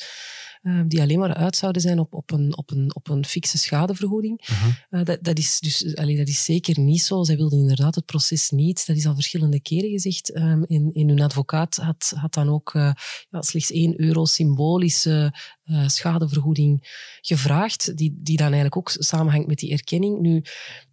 die 0.87 1.01
alleen 1.01 1.19
maar 1.19 1.35
uit 1.35 1.57
zouden 1.57 1.83
zijn 1.83 1.99
op, 1.99 2.15
op, 2.15 2.31
een, 2.31 2.57
op, 2.57 2.71
een, 2.71 2.95
op 2.95 3.09
een 3.09 3.25
fikse 3.25 3.59
schadevergoeding. 3.59 4.47
-huh. 4.47 4.67
uh, 4.91 5.05
dat, 5.05 5.19
dat, 5.23 5.39
is 5.39 5.61
dus, 5.61 5.97
allee, 5.97 6.17
dat 6.17 6.29
is 6.29 6.45
zeker 6.45 6.81
niet 6.81 7.03
zo. 7.03 7.25
Zij 7.25 7.37
wilden 7.37 7.59
inderdaad 7.59 7.95
het 7.95 8.05
proces 8.05 8.51
niet. 8.51 8.87
Dat 8.87 8.97
is 8.97 9.07
al 9.07 9.15
verschillende 9.15 9.61
keren 9.61 9.91
gezegd. 9.91 10.37
Um, 10.37 10.65
in, 10.67 10.91
in 10.95 11.09
hun 11.09 11.21
advocaat 11.21 11.77
had, 11.77 12.13
had 12.17 12.35
dan 12.35 12.49
ook 12.49 12.75
uh, 12.75 12.93
ja, 13.29 13.43
slechts 13.43 13.71
1 13.71 14.01
euro 14.01 14.25
symbolische 14.25 15.35
uh, 15.65 15.89
schadevergoeding 15.89 16.89
gevraagd, 17.21 17.97
die, 17.97 18.19
die 18.23 18.37
dan 18.37 18.47
eigenlijk 18.47 18.77
ook 18.77 18.91
samenhangt 18.91 19.47
met 19.47 19.59
die 19.59 19.73
erkenning. 19.73 20.21
Nu, 20.21 20.43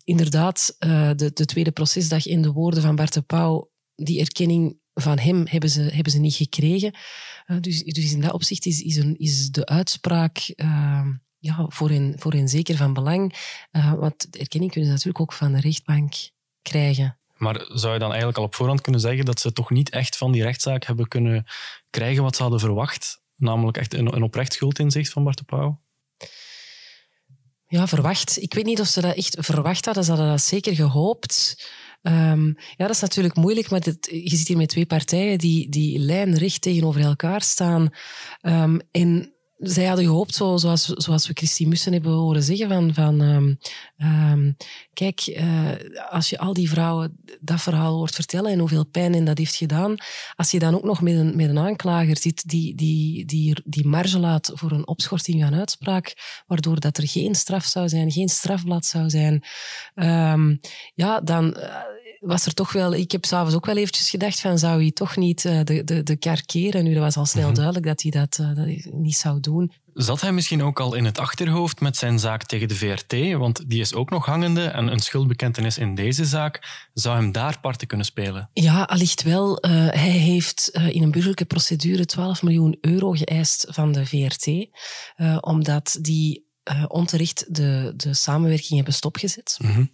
inderdaad, 0.03 0.75
de, 0.80 1.32
de 1.34 1.46
tweede 1.46 1.72
procesdag 1.72 2.25
in 2.25 2.42
de 2.42 2.51
woorden 2.51 2.82
van 2.82 2.96
Bart 2.96 3.13
de 3.13 3.22
Pauw, 3.22 3.72
die 3.96 4.20
erkenning 4.20 4.82
van 4.94 5.20
hem 5.20 5.46
hebben 5.48 5.70
ze, 5.70 5.82
hebben 5.82 6.12
ze 6.12 6.20
niet 6.20 6.36
gekregen. 6.36 6.96
Uh, 7.48 7.58
dus, 7.60 7.84
dus 7.84 8.14
in 8.14 8.22
dat 8.22 8.32
opzicht 8.34 8.66
is, 8.66 8.82
is, 8.82 8.96
een, 8.96 9.18
is 9.18 9.52
de 9.52 9.66
uitspraak 9.66 10.54
uh, 10.56 11.08
ja, 11.38 11.66
voor, 11.68 11.90
hen, 11.90 12.16
voor 12.18 12.34
hen 12.34 12.48
zeker 12.48 12.76
van 12.76 12.94
belang. 12.94 13.36
Uh, 13.72 13.94
want 13.94 14.38
erkenning 14.38 14.72
kunnen 14.72 14.90
ze 14.90 14.96
natuurlijk 14.96 15.22
ook 15.22 15.34
van 15.34 15.52
de 15.52 15.60
rechtbank 15.60 16.14
krijgen. 16.62 17.18
Maar 17.38 17.66
zou 17.68 17.94
je 17.94 18.00
dan 18.00 18.10
eigenlijk 18.10 18.38
al 18.38 18.44
op 18.44 18.56
voorhand 18.56 18.82
kunnen 18.82 19.02
zeggen 19.02 19.26
dat 19.26 19.40
ze 19.40 19.54
toch 19.54 19.70
niet 19.70 19.90
echt 19.90 20.18
van 20.18 20.32
die 20.32 20.44
rechtszaak 20.44 20.86
hebben 20.86 21.08
kunnen 21.08 21.46
krijgen 21.90 22.24
wat 22.24 22.36
ze 22.36 22.42
hadden 22.42 22.60
verwacht? 22.60 23.22
Namelijk 23.36 23.78
echt 23.78 23.94
een, 23.94 24.16
een 24.16 24.24
oprecht 24.24 24.54
schuldinzicht 24.54 25.12
van 25.12 25.24
Bart 25.24 25.38
de 25.38 25.44
Pauw? 25.44 25.82
Ja, 27.68 27.88
verwacht. 27.88 28.42
Ik 28.42 28.54
weet 28.54 28.66
niet 28.66 28.80
of 28.80 28.88
ze 28.88 29.02
dat 29.02 29.16
echt 29.16 29.36
verwacht 29.40 29.86
hadden. 29.86 30.04
Ze 30.04 30.10
hadden 30.10 30.30
dat 30.30 30.42
zeker 30.42 30.76
gehoopt. 30.76 31.66
Um, 32.08 32.56
ja, 32.58 32.86
dat 32.86 32.96
is 32.96 33.02
natuurlijk 33.02 33.36
moeilijk, 33.36 33.70
maar 33.70 33.80
dit, 33.80 34.10
je 34.24 34.36
zit 34.36 34.48
hier 34.48 34.58
met 34.58 34.70
twee 34.70 34.86
partijen 34.86 35.38
die, 35.38 35.70
die 35.70 36.00
lijnrecht 36.00 36.62
tegenover 36.62 37.02
elkaar 37.02 37.42
staan. 37.42 37.90
Um, 38.42 38.80
en 38.92 39.33
zij 39.63 39.86
hadden 39.86 40.05
gehoopt, 40.05 40.36
zo, 40.36 40.58
zoals, 40.58 40.86
zoals 40.86 41.27
we 41.27 41.34
Christine 41.34 41.70
Mussen 41.70 41.93
hebben 41.93 42.12
horen 42.12 42.43
zeggen, 42.43 42.67
van, 42.70 42.93
van 42.93 43.22
um, 43.22 43.60
um, 43.98 44.58
kijk, 44.93 45.27
uh, 45.27 45.70
als 46.10 46.29
je 46.29 46.38
al 46.38 46.53
die 46.53 46.70
vrouwen 46.70 47.17
dat 47.39 47.62
verhaal 47.62 47.96
hoort 47.96 48.15
vertellen 48.15 48.51
en 48.51 48.60
hoeveel 48.60 48.86
pijn 48.86 49.13
en 49.13 49.25
dat 49.25 49.38
heeft 49.38 49.55
gedaan, 49.55 49.96
als 50.36 50.51
je 50.51 50.60
dan 50.60 50.75
ook 50.75 50.84
nog 50.84 51.01
met 51.01 51.13
een, 51.13 51.36
met 51.36 51.50
een 51.50 51.60
aanklager 51.60 52.17
zit 52.17 52.50
die, 52.50 52.75
die, 52.75 53.25
die, 53.25 53.62
die 53.65 53.88
marge 53.88 54.20
laat 54.20 54.51
voor 54.53 54.72
een 54.72 54.88
opschorting 54.88 55.41
van 55.43 55.55
uitspraak, 55.55 56.13
waardoor 56.48 56.79
dat 56.79 56.98
er 56.98 57.08
geen 57.08 57.36
straf 57.36 57.65
zou 57.65 57.89
zijn, 57.89 58.12
geen 58.12 58.29
strafblad 58.29 58.86
zou 58.86 59.10
zijn, 59.10 59.43
um, 59.96 60.60
ja, 60.93 61.22
dan... 61.22 61.58
Uh, 61.58 62.01
was 62.24 62.46
er 62.46 62.53
toch 62.53 62.72
wel... 62.72 62.94
Ik 62.94 63.12
heb 63.12 63.25
s'avonds 63.25 63.56
ook 63.56 63.65
wel 63.65 63.77
eventjes 63.77 64.10
gedacht 64.10 64.39
van, 64.39 64.60
zou 64.60 64.82
hij 64.82 64.92
toch 64.92 65.15
niet 65.15 65.44
uh, 65.44 65.60
de, 65.63 65.84
de, 65.84 66.03
de 66.03 66.15
kar 66.15 66.46
keren? 66.46 66.84
Nu, 66.84 66.94
dat 66.94 67.03
was 67.03 67.18
al 67.18 67.25
snel 67.25 67.42
mm-hmm. 67.42 67.56
duidelijk 67.56 67.86
dat 67.86 68.01
hij 68.01 68.12
dat, 68.12 68.38
uh, 68.42 68.48
dat 68.48 68.65
hij 68.65 68.86
niet 68.92 69.15
zou 69.15 69.39
doen. 69.39 69.72
Zat 69.94 70.22
hij 70.22 70.32
misschien 70.32 70.63
ook 70.63 70.80
al 70.80 70.94
in 70.94 71.06
het 71.06 71.20
achterhoofd 71.20 71.80
met 71.80 71.98
zijn 71.98 72.20
zaak 72.20 72.44
tegen 72.44 72.68
de 72.68 72.75
VRT? 72.75 73.38
Want 73.38 73.70
die 73.70 73.80
is 73.80 73.94
ook 73.94 74.10
nog 74.10 74.25
hangende 74.25 74.65
en 74.65 74.88
een 74.88 75.00
schuldbekentenis 75.00 75.77
in 75.77 75.96
deze 75.96 76.25
zaak 76.25 76.88
zou 76.94 77.15
hem 77.15 77.32
daar 77.32 77.60
parten 77.60 77.88
kunnen 77.88 78.06
spelen. 78.06 78.50
Ja, 78.53 78.84
allicht 78.84 79.24
wel. 79.24 79.65
Uh, 79.65 79.72
hij 79.89 80.10
heeft 80.10 80.70
in 80.70 81.03
een 81.03 81.12
burgerlijke 81.12 81.46
procedure 81.46 82.06
12 82.06 82.44
miljoen 82.44 82.77
euro 82.82 83.12
geëist 83.12 83.68
van 83.70 83.92
de 83.92 84.06
VRT, 84.06 84.68
omdat 85.39 85.98
die 86.01 86.51
onterecht 86.88 87.56
de, 87.56 87.94
de 87.96 88.13
samenwerking 88.13 88.75
hebben 88.75 88.94
stopgezet. 88.94 89.58
Mm-hmm. 89.62 89.92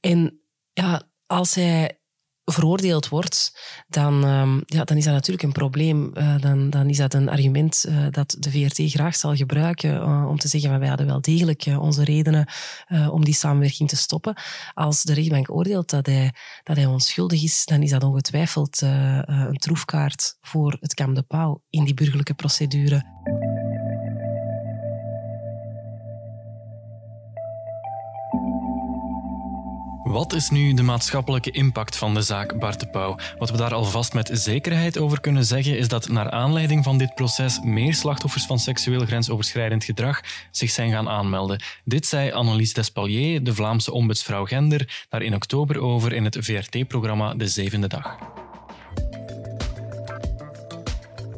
En 0.00 0.38
ja, 0.72 1.02
als 1.34 1.54
hij 1.54 1.98
veroordeeld 2.44 3.08
wordt, 3.08 3.60
dan, 3.88 4.24
um, 4.24 4.62
ja, 4.66 4.84
dan 4.84 4.96
is 4.96 5.04
dat 5.04 5.12
natuurlijk 5.12 5.42
een 5.44 5.52
probleem. 5.52 6.10
Uh, 6.14 6.40
dan, 6.40 6.70
dan 6.70 6.88
is 6.88 6.96
dat 6.96 7.14
een 7.14 7.28
argument 7.28 7.84
uh, 7.88 8.06
dat 8.10 8.36
de 8.38 8.50
VRT 8.50 8.90
graag 8.90 9.16
zal 9.16 9.34
gebruiken 9.34 9.94
uh, 9.94 10.26
om 10.28 10.38
te 10.38 10.48
zeggen 10.48 10.70
van 10.70 10.78
wij 10.78 10.88
hadden 10.88 11.06
wel 11.06 11.20
degelijk 11.20 11.66
onze 11.78 12.04
redenen 12.04 12.46
om 13.10 13.24
die 13.24 13.34
samenwerking 13.34 13.88
te 13.88 13.96
stoppen. 13.96 14.34
Als 14.74 15.02
de 15.02 15.14
rechtbank 15.14 15.50
oordeelt 15.50 15.90
dat 15.90 16.06
hij, 16.06 16.34
dat 16.62 16.76
hij 16.76 16.86
onschuldig 16.86 17.42
is, 17.42 17.64
dan 17.64 17.82
is 17.82 17.90
dat 17.90 18.04
ongetwijfeld 18.04 18.80
een 18.80 19.58
troefkaart 19.58 20.36
voor 20.40 20.76
het 20.80 20.94
Kamp 20.94 21.14
de 21.14 21.22
Pauw 21.22 21.62
in 21.70 21.84
die 21.84 21.94
burgerlijke 21.94 22.34
procedure. 22.34 23.02
Wat 30.14 30.32
is 30.32 30.50
nu 30.50 30.74
de 30.74 30.82
maatschappelijke 30.82 31.50
impact 31.50 31.96
van 31.96 32.14
de 32.14 32.22
zaak 32.22 32.58
Bart 32.58 32.80
de 32.80 32.86
Pauw? 32.86 33.16
Wat 33.38 33.50
we 33.50 33.56
daar 33.56 33.74
alvast 33.74 34.12
met 34.12 34.30
zekerheid 34.32 34.98
over 34.98 35.20
kunnen 35.20 35.44
zeggen 35.44 35.78
is 35.78 35.88
dat 35.88 36.08
naar 36.08 36.30
aanleiding 36.30 36.84
van 36.84 36.98
dit 36.98 37.14
proces 37.14 37.60
meer 37.62 37.94
slachtoffers 37.94 38.46
van 38.46 38.58
seksueel 38.58 39.04
grensoverschrijdend 39.04 39.84
gedrag 39.84 40.20
zich 40.50 40.70
zijn 40.70 40.90
gaan 40.90 41.08
aanmelden. 41.08 41.62
Dit 41.84 42.06
zei 42.06 42.32
Annelies 42.32 42.72
Despalier, 42.72 43.44
de 43.44 43.54
Vlaamse 43.54 43.92
ombudsvrouw 43.92 44.44
gender, 44.44 45.06
daar 45.08 45.22
in 45.22 45.34
oktober 45.34 45.80
over 45.80 46.12
in 46.12 46.24
het 46.24 46.36
VRT-programma 46.40 47.34
De 47.34 47.48
Zevende 47.48 47.88
Dag. 47.88 48.33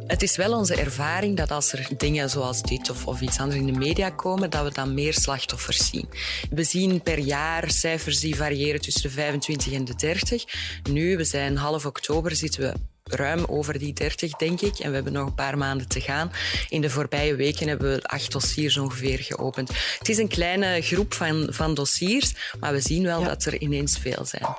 Het 0.07 0.23
is 0.23 0.37
wel 0.37 0.53
onze 0.53 0.75
ervaring 0.75 1.37
dat 1.37 1.51
als 1.51 1.73
er 1.73 1.89
dingen 1.97 2.31
zoals 2.31 2.63
dit 2.63 2.91
of, 2.91 3.07
of 3.07 3.21
iets 3.21 3.39
anders 3.39 3.61
in 3.61 3.67
de 3.67 3.79
media 3.79 4.11
komen, 4.11 4.51
dat 4.51 4.65
we 4.65 4.73
dan 4.73 4.95
meer 4.95 5.15
slachtoffers 5.15 5.89
zien. 5.91 6.09
We 6.51 6.65
zien 6.65 7.03
per 7.03 7.19
jaar 7.19 7.71
cijfers 7.71 8.21
die 8.21 8.37
variëren 8.37 8.81
tussen 8.81 9.03
de 9.03 9.11
25 9.11 9.73
en 9.73 9.85
de 9.85 9.95
30. 9.95 10.45
Nu, 10.91 11.17
we 11.17 11.25
zijn 11.25 11.57
half 11.57 11.87
oktober, 11.87 12.37
zitten 12.37 12.61
we 12.61 12.75
ruim 13.17 13.45
over 13.45 13.79
die 13.79 13.93
30, 13.93 14.33
denk 14.33 14.61
ik. 14.61 14.79
En 14.79 14.89
we 14.89 14.95
hebben 14.95 15.13
nog 15.13 15.27
een 15.27 15.35
paar 15.35 15.59
maanden 15.59 15.89
te 15.89 16.01
gaan. 16.01 16.33
In 16.69 16.81
de 16.81 16.91
voorbije 16.91 17.35
weken 17.35 17.69
hebben 17.69 17.95
we 17.95 18.03
acht 18.03 18.33
dossiers 18.33 18.79
ongeveer 18.79 19.19
geopend. 19.19 19.71
Het 19.99 20.09
is 20.09 20.19
een 20.19 20.29
kleine 20.29 20.83
groep 20.83 21.15
van, 21.15 21.47
van 21.51 21.75
dossiers, 21.75 22.35
maar 22.61 22.73
we 22.73 22.81
zien 22.81 23.03
wel 23.03 23.21
ja. 23.21 23.27
dat 23.27 23.45
er 23.45 23.61
ineens 23.61 23.99
veel 23.99 24.25
zijn. 24.25 24.55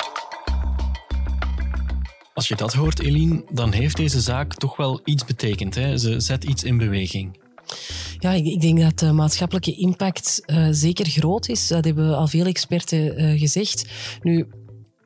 Als 2.38 2.48
je 2.48 2.56
dat 2.56 2.74
hoort, 2.74 3.00
Eline, 3.00 3.44
dan 3.50 3.72
heeft 3.72 3.96
deze 3.96 4.22
zaak 4.22 4.54
toch 4.54 4.76
wel 4.76 5.02
iets 5.04 5.26
betekend. 5.26 5.76
Hè? 5.76 5.98
Ze 5.98 6.20
zet 6.20 6.44
iets 6.44 6.64
in 6.64 6.78
beweging. 6.78 7.38
Ja, 8.20 8.32
ik, 8.32 8.62
denk 8.62 8.80
dat 8.80 9.00
de 9.00 9.12
maatschappelijke 9.12 9.76
impact 9.76 10.42
uh, 10.46 10.68
zeker 10.72 11.06
groot 11.06 11.48
is. 11.48 11.68
Dat 11.68 11.86
hebben 11.86 12.18
al 12.18 12.28
veel 12.28 12.46
experten 12.46 13.22
uh, 13.22 13.40
gezegd. 13.40 13.86
Nu, 14.22 14.48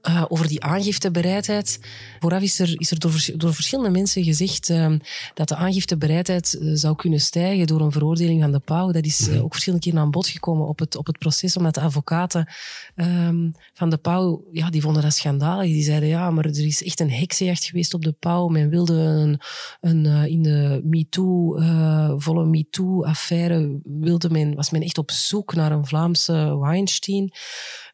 uh, 0.10 0.26
over 0.28 0.48
die 0.48 0.64
aangiftebereidheid. 0.64 1.80
Vooraf 2.20 2.42
is 2.42 2.60
er, 2.60 2.80
is 2.80 2.92
er 2.92 3.00
door, 3.00 3.26
door 3.36 3.54
verschillende 3.54 3.90
mensen 3.90 4.24
gezegd 4.24 4.70
uh, 4.70 4.96
dat 5.34 5.48
de 5.48 5.56
aangiftebereidheid 5.56 6.58
uh, 6.62 6.72
zou 6.74 6.96
kunnen 6.96 7.20
stijgen 7.20 7.68
door 7.68 7.82
een 7.82 7.92
veroordeling 7.92 8.42
van 8.42 8.52
de 8.52 8.60
pauw. 8.60 8.92
Dat 8.92 9.06
is 9.06 9.30
ook 9.30 9.52
verschillende 9.52 9.86
keren 9.86 10.02
aan 10.02 10.12
bod 10.12 10.28
gekomen 10.28 10.68
op 10.68 10.80
het, 10.80 10.96
op 10.96 11.06
het 11.06 11.18
proces, 11.18 11.58
omdat 11.58 11.74
de 11.74 11.82
advocaten 11.82 12.48
um, 12.96 13.54
van 13.74 13.90
de 13.90 13.98
pauw, 13.98 14.44
ja, 14.52 14.70
die 14.70 14.82
vonden 14.82 15.02
dat 15.02 15.14
schandalig. 15.14 15.72
Die 15.72 15.84
zeiden, 15.84 16.10
ja, 16.10 16.32
maar 16.32 16.46
er 16.46 16.66
is 16.66 16.84
echt 16.84 17.00
een 17.00 17.12
heksenjacht 17.12 17.64
geweest 17.64 17.94
op 17.94 18.04
de 18.04 18.16
pauw. 18.20 18.48
Men 18.48 18.70
wilde 18.70 18.94
een, 18.94 19.42
een 19.82 20.06
in 20.30 20.44
de 20.44 20.82
MeToo, 20.84 21.60
volle 22.18 22.46
MeToo-affaire, 22.46 23.80
wilde 23.84 24.30
men, 24.30 24.56
was 24.56 24.70
men 24.70 24.82
echt 24.82 24.98
op 24.98 25.12
zoek 25.12 25.56
naar 25.56 25.72
een 25.72 25.86
Vlaamse 25.86 26.58
Weinstein. 26.60 27.32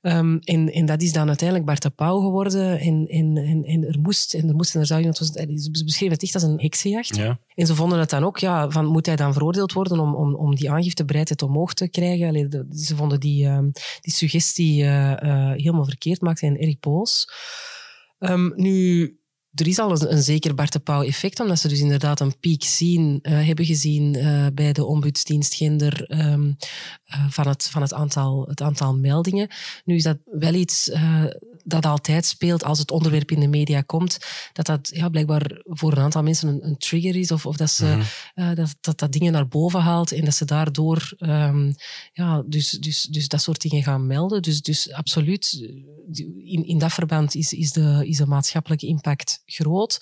Um, 0.07 0.39
en, 0.39 0.71
en 0.71 0.85
dat 0.85 1.01
is 1.01 1.13
dan 1.13 1.27
uiteindelijk 1.27 1.67
Bart 1.67 1.81
de 1.81 1.89
Pauw 1.89 2.19
geworden. 2.19 2.79
En, 2.79 3.07
en, 3.07 3.37
en, 3.37 3.63
en 3.63 3.87
er 3.87 3.99
moest, 3.99 4.33
en 4.33 4.47
er 4.47 4.55
moest 4.55 4.75
en 4.75 4.79
er 4.79 4.85
zou 4.85 4.99
iemand, 4.99 5.17
ze 5.17 5.83
beschreven 5.85 6.13
het 6.13 6.23
echt 6.23 6.33
als 6.33 6.43
een 6.43 6.59
heksenjacht. 6.59 7.15
Ja. 7.15 7.39
En 7.55 7.65
ze 7.65 7.75
vonden 7.75 7.99
het 7.99 8.09
dan 8.09 8.23
ook, 8.23 8.37
ja, 8.37 8.69
van 8.69 8.85
moet 8.85 9.05
hij 9.05 9.15
dan 9.15 9.33
veroordeeld 9.33 9.73
worden 9.73 9.99
om, 9.99 10.15
om, 10.15 10.35
om 10.35 10.55
die 10.55 10.71
aangiftebereidheid 10.71 11.41
omhoog 11.41 11.73
te 11.73 11.89
krijgen? 11.89 12.27
Allee, 12.27 12.47
de, 12.47 12.67
ze 12.71 12.95
vonden 12.95 13.19
die, 13.19 13.47
um, 13.47 13.71
die 14.01 14.13
suggestie 14.13 14.83
uh, 14.83 15.11
uh, 15.11 15.51
helemaal 15.51 15.85
verkeerd, 15.85 16.21
maakte 16.21 16.45
en 16.45 16.59
erg 16.59 16.79
boos. 16.79 17.29
Um, 18.19 18.53
nu, 18.55 19.19
er 19.53 19.67
is 19.67 19.79
al 19.79 20.01
een, 20.01 20.23
zeker 20.23 20.55
Bart 20.55 20.71
de 20.71 20.79
Pauw-effect, 20.79 21.39
omdat 21.39 21.59
ze 21.59 21.67
dus 21.67 21.79
inderdaad 21.79 22.19
een 22.19 22.39
piek 22.39 22.63
zien, 22.63 23.19
uh, 23.21 23.45
hebben 23.45 23.65
gezien 23.65 24.17
uh, 24.17 24.45
bij 24.53 24.73
de 24.73 24.85
ombudsdienst 24.85 25.55
gender 25.55 26.05
um, 26.11 26.57
uh, 27.07 27.29
van, 27.29 27.47
het, 27.47 27.69
van 27.69 27.81
het, 27.81 27.93
aantal, 27.93 28.45
het 28.47 28.61
aantal 28.61 28.95
meldingen. 28.95 29.47
Nu 29.85 29.95
is 29.95 30.03
dat 30.03 30.17
wel 30.25 30.53
iets 30.53 30.91
dat 31.67 31.85
altijd 31.85 32.25
speelt 32.25 32.63
als 32.63 32.79
het 32.79 32.91
onderwerp 32.91 33.31
in 33.31 33.39
de 33.39 33.47
media 33.47 33.81
komt, 33.81 34.17
dat 34.53 34.65
dat 34.65 34.89
ja, 34.93 35.09
blijkbaar 35.09 35.61
voor 35.63 35.91
een 35.91 36.03
aantal 36.03 36.23
mensen 36.23 36.47
een, 36.47 36.65
een 36.65 36.77
trigger 36.77 37.15
is 37.15 37.31
of, 37.31 37.45
of 37.45 37.57
dat, 37.57 37.69
ze, 37.69 37.85
mm 37.85 38.01
-hmm. 38.35 38.55
dat, 38.55 38.75
dat 38.81 38.99
dat 38.99 39.11
dingen 39.11 39.31
naar 39.31 39.47
boven 39.47 39.79
haalt 39.79 40.11
en 40.11 40.25
dat 40.25 40.35
ze 40.35 40.45
daardoor 40.45 41.13
um, 41.19 41.75
ja, 42.13 42.43
dus, 42.45 42.69
dus, 42.69 43.03
dus 43.03 43.27
dat 43.27 43.41
soort 43.41 43.61
dingen 43.61 43.83
gaan 43.83 44.07
melden. 44.07 44.41
Dus, 44.41 44.61
dus 44.61 44.91
absoluut, 44.91 45.71
in, 46.37 46.65
in 46.65 46.77
dat 46.77 46.93
verband 46.93 47.35
is, 47.35 47.53
is, 47.53 47.71
de, 47.71 48.03
is 48.07 48.17
de 48.17 48.25
maatschappelijke 48.25 48.87
impact 48.87 49.41
groot. 49.45 49.99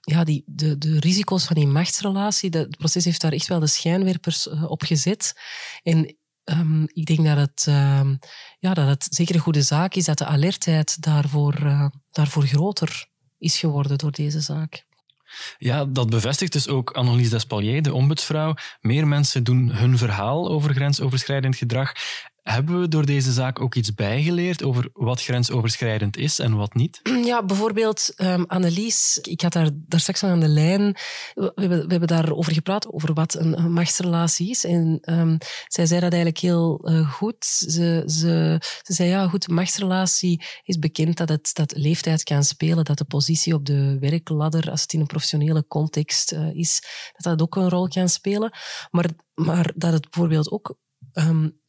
Ja, 0.00 0.24
die, 0.24 0.42
de, 0.46 0.78
de 0.78 1.00
risico's 1.00 1.44
van 1.44 1.56
die 1.56 1.66
machtsrelatie, 1.66 2.50
de, 2.50 2.58
het 2.58 2.76
proces 2.76 3.04
heeft 3.04 3.20
daar 3.20 3.32
echt 3.32 3.46
wel 3.46 3.60
de 3.60 3.66
schijnwerpers 3.66 4.46
uh, 4.46 4.70
op 4.70 4.82
gezet. 4.82 5.32
En 5.82 6.16
um, 6.44 6.86
ik 6.92 7.06
denk 7.06 7.24
dat 7.24 7.36
het, 7.36 7.66
uh, 7.68 8.10
ja, 8.58 8.74
dat 8.74 8.88
het 8.88 9.06
zeker 9.10 9.34
een 9.34 9.40
goede 9.40 9.62
zaak 9.62 9.94
is 9.94 10.04
dat 10.04 10.18
de 10.18 10.26
alertheid 10.26 11.02
daarvoor, 11.02 11.60
uh, 11.62 11.86
daarvoor 12.10 12.46
groter 12.46 13.06
is 13.38 13.58
geworden 13.58 13.98
door 13.98 14.12
deze 14.12 14.40
zaak. 14.40 14.86
Ja, 15.58 15.84
dat 15.84 16.10
bevestigt 16.10 16.52
dus 16.52 16.68
ook 16.68 16.90
Annelies 16.90 17.30
Despalier, 17.30 17.82
de 17.82 17.94
ombudsvrouw. 17.94 18.54
Meer 18.80 19.06
mensen 19.06 19.44
doen 19.44 19.70
hun 19.70 19.98
verhaal 19.98 20.48
over 20.48 20.74
grensoverschrijdend 20.74 21.56
gedrag. 21.56 21.92
Hebben 22.44 22.80
we 22.80 22.88
door 22.88 23.06
deze 23.06 23.32
zaak 23.32 23.60
ook 23.60 23.74
iets 23.74 23.94
bijgeleerd 23.94 24.62
over 24.62 24.88
wat 24.92 25.22
grensoverschrijdend 25.22 26.16
is 26.16 26.38
en 26.38 26.56
wat 26.56 26.74
niet? 26.74 27.00
Ja, 27.24 27.44
bijvoorbeeld 27.44 28.12
um, 28.16 28.44
Annelies. 28.46 29.18
Ik 29.22 29.40
had 29.40 29.52
daar, 29.52 29.70
daar 29.74 30.00
straks 30.00 30.22
aan 30.22 30.40
de 30.40 30.48
lijn. 30.48 30.96
We 31.34 31.52
hebben, 31.54 31.78
we 31.84 31.90
hebben 31.90 32.08
daarover 32.08 32.52
gepraat, 32.52 32.92
over 32.92 33.14
wat 33.14 33.34
een, 33.34 33.72
machtsrelatie 33.72 34.50
is. 34.50 34.64
En 34.64 34.98
um, 35.02 35.38
zij 35.68 35.86
zei 35.86 36.00
dat 36.00 36.12
eigenlijk 36.12 36.42
heel 36.42 36.90
uh, 36.90 37.12
goed. 37.12 37.44
Ze, 37.44 38.02
ze, 38.06 38.60
ze 38.82 38.92
zei, 38.92 39.08
ja, 39.08 39.28
goed, 39.28 39.48
machtsrelatie 39.48 40.44
is 40.62 40.78
bekend 40.78 41.16
dat 41.16 41.28
het 41.28 41.50
dat 41.52 41.76
leeftijd 41.76 42.22
kan 42.22 42.44
spelen, 42.44 42.84
dat 42.84 42.98
de 42.98 43.04
positie 43.04 43.54
op 43.54 43.66
de 43.66 43.96
werkladder, 44.00 44.70
als 44.70 44.82
het 44.82 44.92
in 44.92 45.00
een 45.00 45.06
professionele 45.06 45.66
context 45.66 46.32
uh, 46.32 46.54
is, 46.54 46.82
dat 47.12 47.38
dat 47.38 47.42
ook 47.42 47.56
een 47.56 47.68
rol 47.68 47.88
kan 47.88 48.08
spelen. 48.08 48.52
Maar, 48.90 49.10
maar 49.34 49.72
dat 49.76 49.92
het 49.92 50.10
bijvoorbeeld 50.10 50.50
ook 50.50 50.78
um, 51.12 51.62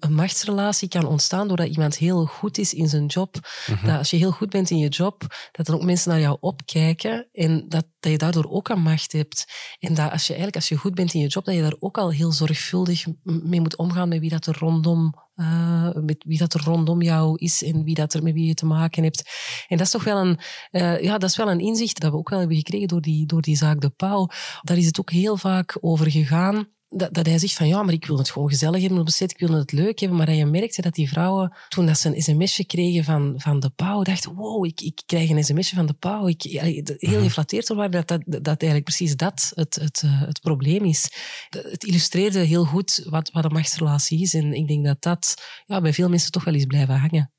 een 0.00 0.14
machtsrelatie 0.14 0.88
kan 0.88 1.06
ontstaan 1.06 1.48
doordat 1.48 1.68
iemand 1.68 1.96
heel 1.96 2.24
goed 2.24 2.58
is 2.58 2.74
in 2.74 2.88
zijn 2.88 3.06
job. 3.06 3.36
Mhm. 3.70 3.86
Dat 3.86 3.98
als 3.98 4.10
je 4.10 4.16
heel 4.16 4.30
goed 4.30 4.50
bent 4.50 4.70
in 4.70 4.78
je 4.78 4.88
job, 4.88 5.26
dat 5.52 5.68
er 5.68 5.74
ook 5.74 5.84
mensen 5.84 6.10
naar 6.10 6.20
jou 6.20 6.36
opkijken 6.40 7.28
en 7.32 7.68
dat, 7.68 7.86
dat 8.00 8.12
je 8.12 8.18
daardoor 8.18 8.50
ook 8.50 8.68
een 8.68 8.82
macht 8.82 9.12
hebt. 9.12 9.44
En 9.78 9.94
dat 9.94 10.10
als 10.10 10.22
je 10.22 10.28
eigenlijk 10.28 10.56
als 10.56 10.68
je 10.68 10.76
goed 10.76 10.94
bent 10.94 11.14
in 11.14 11.20
je 11.20 11.26
job, 11.26 11.44
dat 11.44 11.54
je 11.54 11.60
daar 11.60 11.76
ook 11.78 11.98
al 11.98 12.10
heel 12.10 12.32
zorgvuldig 12.32 13.06
mee 13.22 13.60
moet 13.60 13.76
omgaan 13.76 14.08
met 14.08 14.20
wie 14.20 14.30
dat 14.30 14.46
er 14.46 14.58
rondom, 14.58 15.14
uh, 15.36 15.92
met 15.94 16.24
wie 16.26 16.38
dat 16.38 16.54
er 16.54 16.64
rondom 16.64 17.02
jou 17.02 17.36
is 17.36 17.62
en 17.62 17.84
wie 17.84 17.94
dat 17.94 18.14
er 18.14 18.22
met 18.22 18.34
wie 18.34 18.46
je 18.46 18.54
te 18.54 18.66
maken 18.66 19.02
hebt. 19.02 19.22
En 19.68 19.76
dat 19.76 19.86
is 19.86 19.92
toch 19.92 20.04
wel 20.04 20.18
een, 20.18 20.38
uh, 20.70 21.02
ja, 21.02 21.18
dat 21.18 21.30
is 21.30 21.36
wel 21.36 21.50
een 21.50 21.60
inzicht 21.60 22.00
dat 22.00 22.10
we 22.10 22.16
ook 22.16 22.28
wel 22.28 22.38
hebben 22.38 22.56
gekregen 22.56 22.88
door 22.88 23.00
die, 23.00 23.26
door 23.26 23.42
die 23.42 23.56
zaak 23.56 23.80
De 23.80 23.90
Pauw. 23.90 24.28
Daar 24.62 24.76
is 24.76 24.86
het 24.86 25.00
ook 25.00 25.10
heel 25.10 25.36
vaak 25.36 25.78
over 25.80 26.10
gegaan 26.10 26.68
dat, 26.88 27.14
dat, 27.14 27.26
hij 27.26 27.38
zegt 27.38 27.54
van 27.54 27.68
ja, 27.68 27.82
maar 27.82 27.94
ik 27.94 28.06
wil 28.06 28.18
het 28.18 28.30
gewoon 28.30 28.48
gezellig 28.48 28.80
hebben 28.80 28.98
op 28.98 29.06
de 29.06 29.12
set, 29.12 29.30
ik 29.30 29.38
wil 29.38 29.58
het 29.58 29.72
leuk 29.72 29.98
hebben. 29.98 30.18
Maar 30.18 30.26
dat 30.26 30.36
je 30.36 30.46
merkte 30.46 30.82
dat 30.82 30.94
die 30.94 31.08
vrouwen, 31.08 31.52
toen 31.68 31.86
dat 31.86 31.98
ze 31.98 32.08
een 32.08 32.22
sms'je 32.22 32.64
kregen 32.64 33.04
van, 33.04 33.34
van 33.36 33.60
de 33.60 33.70
pauw, 33.70 34.02
dachten 34.02 34.34
wow, 34.34 34.64
ik, 34.64 34.80
ik 34.80 35.02
krijg 35.06 35.30
een 35.30 35.44
sms'je 35.44 35.76
van 35.76 35.86
de 35.86 35.92
pauw. 35.92 36.28
Ik, 36.28 36.42
heel 36.42 36.92
mhm. 36.98 37.22
geflatteerd 37.22 37.66
door 37.66 37.76
waren 37.76 37.90
dat, 37.90 38.08
dat, 38.08 38.24
dat 38.26 38.46
eigenlijk 38.46 38.84
precies 38.84 39.16
dat 39.16 39.52
het, 39.54 39.74
het, 39.74 40.02
eh, 40.04 40.20
het 40.20 40.40
probleem 40.40 40.84
is. 40.84 41.12
Het 41.48 41.84
illustreerde 41.84 42.38
heel 42.38 42.64
goed 42.64 43.06
wat, 43.08 43.30
wat 43.30 43.44
een 43.44 43.52
machtsrelatie 43.52 44.20
is. 44.20 44.34
En 44.34 44.52
ik 44.52 44.68
denk 44.68 44.84
dat 44.84 45.02
dat 45.02 45.34
ja, 45.66 45.80
bij 45.80 45.92
veel 45.92 46.08
mensen 46.08 46.32
toch 46.32 46.44
wel 46.44 46.54
eens 46.54 46.66
blijven 46.66 46.98
hangen. 46.98 47.32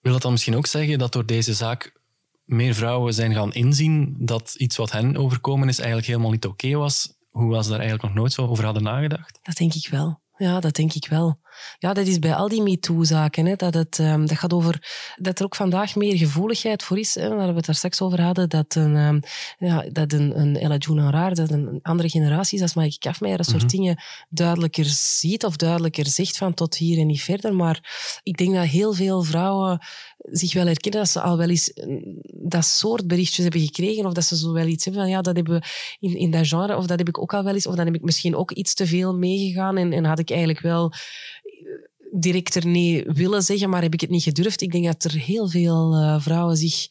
Wil 0.00 0.12
dat 0.12 0.22
dan 0.22 0.32
misschien 0.32 0.56
ook 0.56 0.66
zeggen 0.66 0.98
dat 0.98 1.12
door 1.12 1.26
deze 1.26 1.54
zaak 1.54 1.98
meer 2.44 2.74
vrouwen 2.74 3.14
zijn 3.14 3.34
gaan 3.34 3.52
inzien 3.52 4.16
dat 4.18 4.54
iets 4.58 4.76
wat 4.76 4.92
hen 4.92 5.16
overkomen 5.16 5.68
is 5.68 5.78
eigenlijk 5.78 6.08
helemaal 6.08 6.30
niet 6.30 6.46
oké 6.46 6.76
was 6.76 7.18
hoe 7.30 7.50
was 7.50 7.68
daar 7.68 7.78
eigenlijk 7.78 8.08
nog 8.08 8.14
nooit 8.14 8.32
zo 8.32 8.46
over 8.46 8.64
hadden 8.64 8.82
nagedacht? 8.82 9.38
Dat 9.42 9.56
denk 9.56 9.74
ik 9.74 9.88
wel. 9.88 10.20
Ja, 10.36 10.60
dat 10.60 10.74
denk 10.74 10.92
ik 10.92 11.06
wel. 11.08 11.38
Ja, 11.78 11.92
dat 11.92 12.06
is 12.06 12.18
bij 12.18 12.34
al 12.34 12.48
die 12.48 12.62
MeToo-zaken. 12.62 13.58
Dat, 13.58 13.74
het, 13.74 13.98
um, 13.98 14.26
dat 14.26 14.38
gaat 14.38 14.52
over 14.52 14.88
dat 15.16 15.38
er 15.38 15.44
ook 15.44 15.54
vandaag 15.54 15.96
meer 15.96 16.16
gevoeligheid 16.16 16.82
voor 16.82 16.98
is. 16.98 17.14
Hè, 17.14 17.28
waar 17.28 17.48
we 17.48 17.54
het 17.54 17.66
daar 17.66 17.74
straks 17.74 18.00
over 18.00 18.20
hadden. 18.22 18.48
Dat 18.48 18.74
een, 18.74 18.96
um, 18.96 19.20
ja, 19.58 19.84
dat 19.92 20.12
een, 20.12 20.40
een 20.40 20.56
Ella 20.56 20.76
June 20.76 21.10
Raar, 21.10 21.34
dat 21.34 21.50
een 21.50 21.78
andere 21.82 22.08
generatie 22.08 22.62
als 22.62 22.74
Maaike 22.74 22.98
Kafmeijer, 22.98 23.38
een 23.38 23.44
soort 23.44 23.62
mm 23.62 23.68
dingen 23.70 24.02
duidelijker 24.28 24.84
ziet 24.84 25.44
of 25.44 25.56
duidelijker 25.56 26.06
zegt 26.06 26.36
van 26.36 26.54
tot 26.54 26.76
hier 26.76 26.98
en 26.98 27.06
niet 27.06 27.22
verder. 27.22 27.54
Maar 27.54 28.20
ik 28.22 28.36
denk 28.36 28.54
dat 28.54 28.64
heel 28.64 28.92
veel 28.92 29.22
vrouwen 29.22 29.78
zich 30.22 30.52
wel 30.52 30.66
herkennen 30.66 31.00
dat 31.00 31.10
ze 31.10 31.20
al 31.20 31.36
wel 31.36 31.48
eens 31.48 31.72
mm, 31.86 32.18
dat 32.24 32.64
soort 32.64 33.06
berichtjes 33.06 33.42
hebben 33.42 33.60
gekregen. 33.60 34.06
Of 34.06 34.12
dat 34.12 34.24
ze 34.24 34.36
zo 34.36 34.52
wel 34.52 34.66
iets 34.66 34.84
hebben 34.84 35.02
van 35.02 35.10
ja, 35.10 35.20
dat 35.20 35.36
hebben 35.36 35.60
we 35.60 35.66
in, 36.00 36.16
in 36.16 36.30
dat 36.30 36.46
genre. 36.46 36.76
Of 36.76 36.86
dat 36.86 36.98
heb 36.98 37.08
ik 37.08 37.18
ook 37.18 37.34
al 37.34 37.44
wel 37.44 37.54
eens. 37.54 37.66
Of 37.66 37.74
dan 37.74 37.86
heb 37.86 37.94
ik 37.94 38.02
misschien 38.02 38.36
ook 38.36 38.50
iets 38.50 38.74
te 38.74 38.86
veel 38.86 39.14
meegegaan. 39.14 39.76
En, 39.76 39.92
en 39.92 40.04
had 40.04 40.18
ik 40.18 40.30
eigenlijk 40.30 40.60
wel 40.60 40.92
directer 42.12 42.66
nee 42.66 43.04
willen 43.06 43.42
zeggen, 43.42 43.70
maar 43.70 43.82
heb 43.82 43.92
ik 43.92 44.00
het 44.00 44.10
niet 44.10 44.22
gedurfd. 44.22 44.60
Ik 44.60 44.72
denk 44.72 44.84
dat 44.84 45.04
er 45.04 45.18
heel 45.18 45.48
veel 45.48 45.94
uh, 45.94 46.20
vrouwen 46.20 46.56
zich 46.56 46.88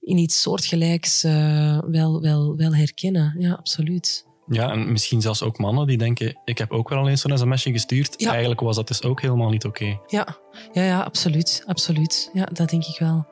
in 0.00 0.18
iets 0.18 0.40
soortgelijks 0.40 1.24
uh, 1.24 1.78
wel, 1.86 2.20
wel, 2.20 2.56
wel 2.56 2.74
herkennen. 2.74 3.34
Ja, 3.38 3.52
absoluut. 3.52 4.28
Ja, 4.52 4.70
en 4.70 4.92
misschien 4.92 5.20
zelfs 5.20 5.42
ook 5.42 5.58
mannen 5.58 5.86
die 5.86 5.98
denken, 5.98 6.38
ik 6.44 6.58
heb 6.58 6.70
ook 6.70 6.88
wel 6.88 6.98
al 6.98 7.08
eens 7.08 7.20
zo'n 7.20 7.38
sms'je 7.38 7.72
gestuurd. 7.72 8.14
Ja. 8.16 8.30
Eigenlijk 8.30 8.60
was 8.60 8.76
dat 8.76 8.88
dus 8.88 9.02
ook 9.02 9.20
helemaal 9.20 9.50
niet 9.50 9.64
oké. 9.64 9.82
Okay. 9.82 10.00
Ja. 10.06 10.36
ja, 10.72 10.82
ja, 10.82 11.00
absoluut. 11.00 11.62
absoluut. 11.66 12.30
Ja, 12.32 12.48
dat 12.52 12.70
denk 12.70 12.84
ik 12.84 12.98
wel. 12.98 13.26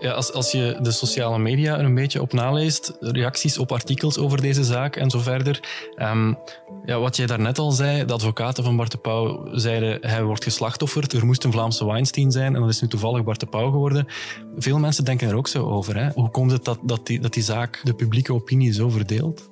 Ja, 0.00 0.12
als, 0.12 0.32
als 0.32 0.52
je 0.52 0.78
de 0.82 0.90
sociale 0.90 1.38
media 1.38 1.78
er 1.78 1.84
een 1.84 1.94
beetje 1.94 2.20
op 2.20 2.32
naleest, 2.32 2.96
reacties 3.00 3.58
op 3.58 3.72
artikels 3.72 4.18
over 4.18 4.40
deze 4.40 4.64
zaak 4.64 4.96
en 4.96 5.10
zo 5.10 5.18
verder. 5.18 5.60
Um, 5.98 6.38
ja, 6.84 6.98
wat 6.98 7.16
jij 7.16 7.26
daarnet 7.26 7.58
al 7.58 7.70
zei, 7.70 8.04
de 8.04 8.12
advocaten 8.12 8.64
van 8.64 8.76
Bart 8.76 8.90
de 8.90 8.98
Pauw 8.98 9.48
zeiden 9.52 9.98
hij 10.10 10.22
wordt 10.24 10.44
geslachtofferd, 10.44 11.12
er 11.12 11.26
moest 11.26 11.44
een 11.44 11.52
Vlaamse 11.52 11.86
Weinstein 11.86 12.30
zijn 12.30 12.54
en 12.54 12.60
dat 12.60 12.70
is 12.70 12.80
nu 12.80 12.88
toevallig 12.88 13.24
Bart 13.24 13.40
de 13.40 13.46
Pauw 13.46 13.70
geworden. 13.70 14.06
Veel 14.56 14.78
mensen 14.78 15.04
denken 15.04 15.28
er 15.28 15.36
ook 15.36 15.48
zo 15.48 15.68
over. 15.68 15.96
Hè? 15.96 16.10
Hoe 16.14 16.30
komt 16.30 16.50
het 16.50 16.64
dat, 16.64 16.78
dat, 16.82 17.06
die, 17.06 17.20
dat 17.20 17.32
die 17.32 17.42
zaak 17.42 17.80
de 17.84 17.94
publieke 17.94 18.34
opinie 18.34 18.72
zo 18.72 18.88
verdeelt? 18.88 19.50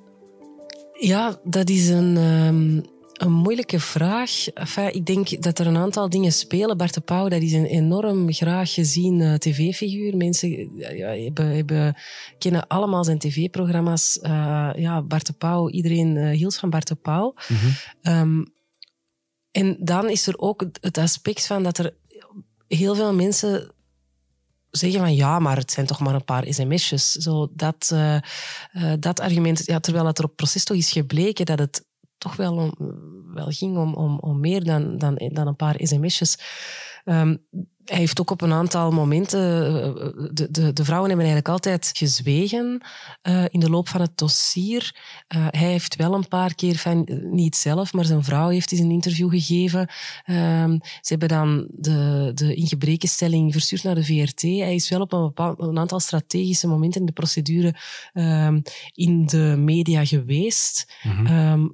Ja, 0.99 1.39
dat 1.43 1.69
is 1.69 1.89
een... 1.89 2.17
Um 2.17 2.83
een 3.19 3.31
moeilijke 3.31 3.79
vraag. 3.79 4.47
Enfin, 4.47 4.93
ik 4.93 5.05
denk 5.05 5.41
dat 5.41 5.59
er 5.59 5.67
een 5.67 5.77
aantal 5.77 6.09
dingen 6.09 6.31
spelen. 6.31 6.77
Bart 6.77 6.93
de 6.93 7.01
Pauw, 7.01 7.27
dat 7.27 7.41
is 7.41 7.53
een 7.53 7.65
enorm 7.65 8.33
graag 8.33 8.73
gezien 8.73 9.19
uh, 9.19 9.33
tv-figuur. 9.33 10.17
Mensen 10.17 10.75
ja, 10.75 11.07
hebben, 11.07 11.55
hebben, 11.55 11.95
kennen 12.37 12.67
allemaal 12.67 13.03
zijn 13.03 13.19
tv-programma's. 13.19 14.19
Uh, 14.21 14.69
ja, 14.75 15.01
Bart 15.01 15.25
de 15.25 15.33
Pauw, 15.33 15.69
iedereen 15.69 16.15
uh, 16.15 16.29
hield 16.29 16.55
van 16.55 16.69
Bart 16.69 16.87
de 16.87 16.95
Pauw. 16.95 17.35
Mm 17.47 17.57
-hmm. 17.57 18.13
um, 18.13 18.53
en 19.51 19.77
dan 19.79 20.09
is 20.09 20.27
er 20.27 20.37
ook 20.37 20.65
het 20.81 20.97
aspect 20.97 21.45
van 21.45 21.63
dat 21.63 21.77
er 21.77 21.93
heel 22.67 22.95
veel 22.95 23.13
mensen 23.13 23.71
zeggen 24.71 24.99
van 24.99 25.15
ja, 25.15 25.39
maar 25.39 25.57
het 25.57 25.71
zijn 25.71 25.85
toch 25.85 25.99
maar 25.99 26.15
een 26.15 26.23
paar 26.23 26.45
sms'jes. 26.49 27.11
Zo 27.11 27.47
dat, 27.53 27.95
dat 28.99 29.19
argument, 29.19 29.65
ja, 29.65 29.79
terwijl 29.79 30.05
het 30.05 30.17
er 30.17 30.23
op 30.23 30.35
proces 30.35 30.63
toch 30.63 30.77
is 30.77 30.91
gebleken 30.91 31.45
dat 31.45 31.59
het 31.59 31.87
toch 32.19 32.35
wel, 32.35 32.53
om, 32.53 32.73
wel 33.33 33.49
ging 33.49 33.77
om, 33.77 33.93
om, 33.93 34.19
om 34.19 34.39
meer 34.39 34.63
dan, 34.63 34.97
dan, 34.97 35.15
dan 35.33 35.47
een 35.47 35.55
paar 35.55 35.75
sms'jes. 35.77 36.37
Um, 37.05 37.41
hij 37.89 37.99
heeft 37.99 38.19
ook 38.19 38.31
op 38.31 38.41
een 38.41 38.53
aantal 38.53 38.91
momenten, 38.91 39.39
eh, 39.39 40.29
de, 40.33 40.51
de, 40.51 40.73
de 40.73 40.83
vrouwen 40.83 41.09
hebben 41.09 41.27
eigenlijk 41.27 41.47
altijd 41.47 41.91
gezwegen 41.93 42.81
uh, 43.23 43.45
in 43.47 43.59
de 43.59 43.69
loop 43.69 43.87
van 43.87 44.01
het 44.01 44.17
dossier. 44.17 44.95
Uh, 45.35 45.47
hij 45.49 45.69
heeft 45.69 45.95
wel 45.95 46.13
een 46.13 46.27
paar 46.27 46.55
keer, 46.55 46.75
van, 46.75 47.07
niet 47.31 47.55
zelf, 47.55 47.93
maar 47.93 48.05
zijn 48.05 48.23
vrouw 48.23 48.49
heeft 48.49 48.71
eens 48.71 48.81
een 48.81 48.91
interview 48.91 49.29
gegeven. 49.29 49.79
Um, 49.79 50.79
ze 50.81 51.15
hebben 51.15 51.27
dan 51.27 51.67
de, 51.71 52.31
de 52.33 52.53
ingebrekenstelling 52.53 53.51
verstuurd 53.51 53.83
naar 53.83 53.95
de 53.95 54.05
VRT. 54.05 54.41
Hij 54.41 54.75
is 54.75 54.89
wel 54.89 55.01
op 55.01 55.13
een, 55.13 55.21
bepaald, 55.21 55.59
een 55.59 55.79
aantal 55.79 55.99
strategische 55.99 56.67
momenten 56.67 56.99
in 56.99 57.05
de 57.05 57.11
procedure 57.11 57.75
um, 58.13 58.61
in 58.93 59.25
de 59.25 59.55
media 59.57 60.05
geweest. 60.05 60.93
Mm 61.03 61.25
-hmm 61.25 61.71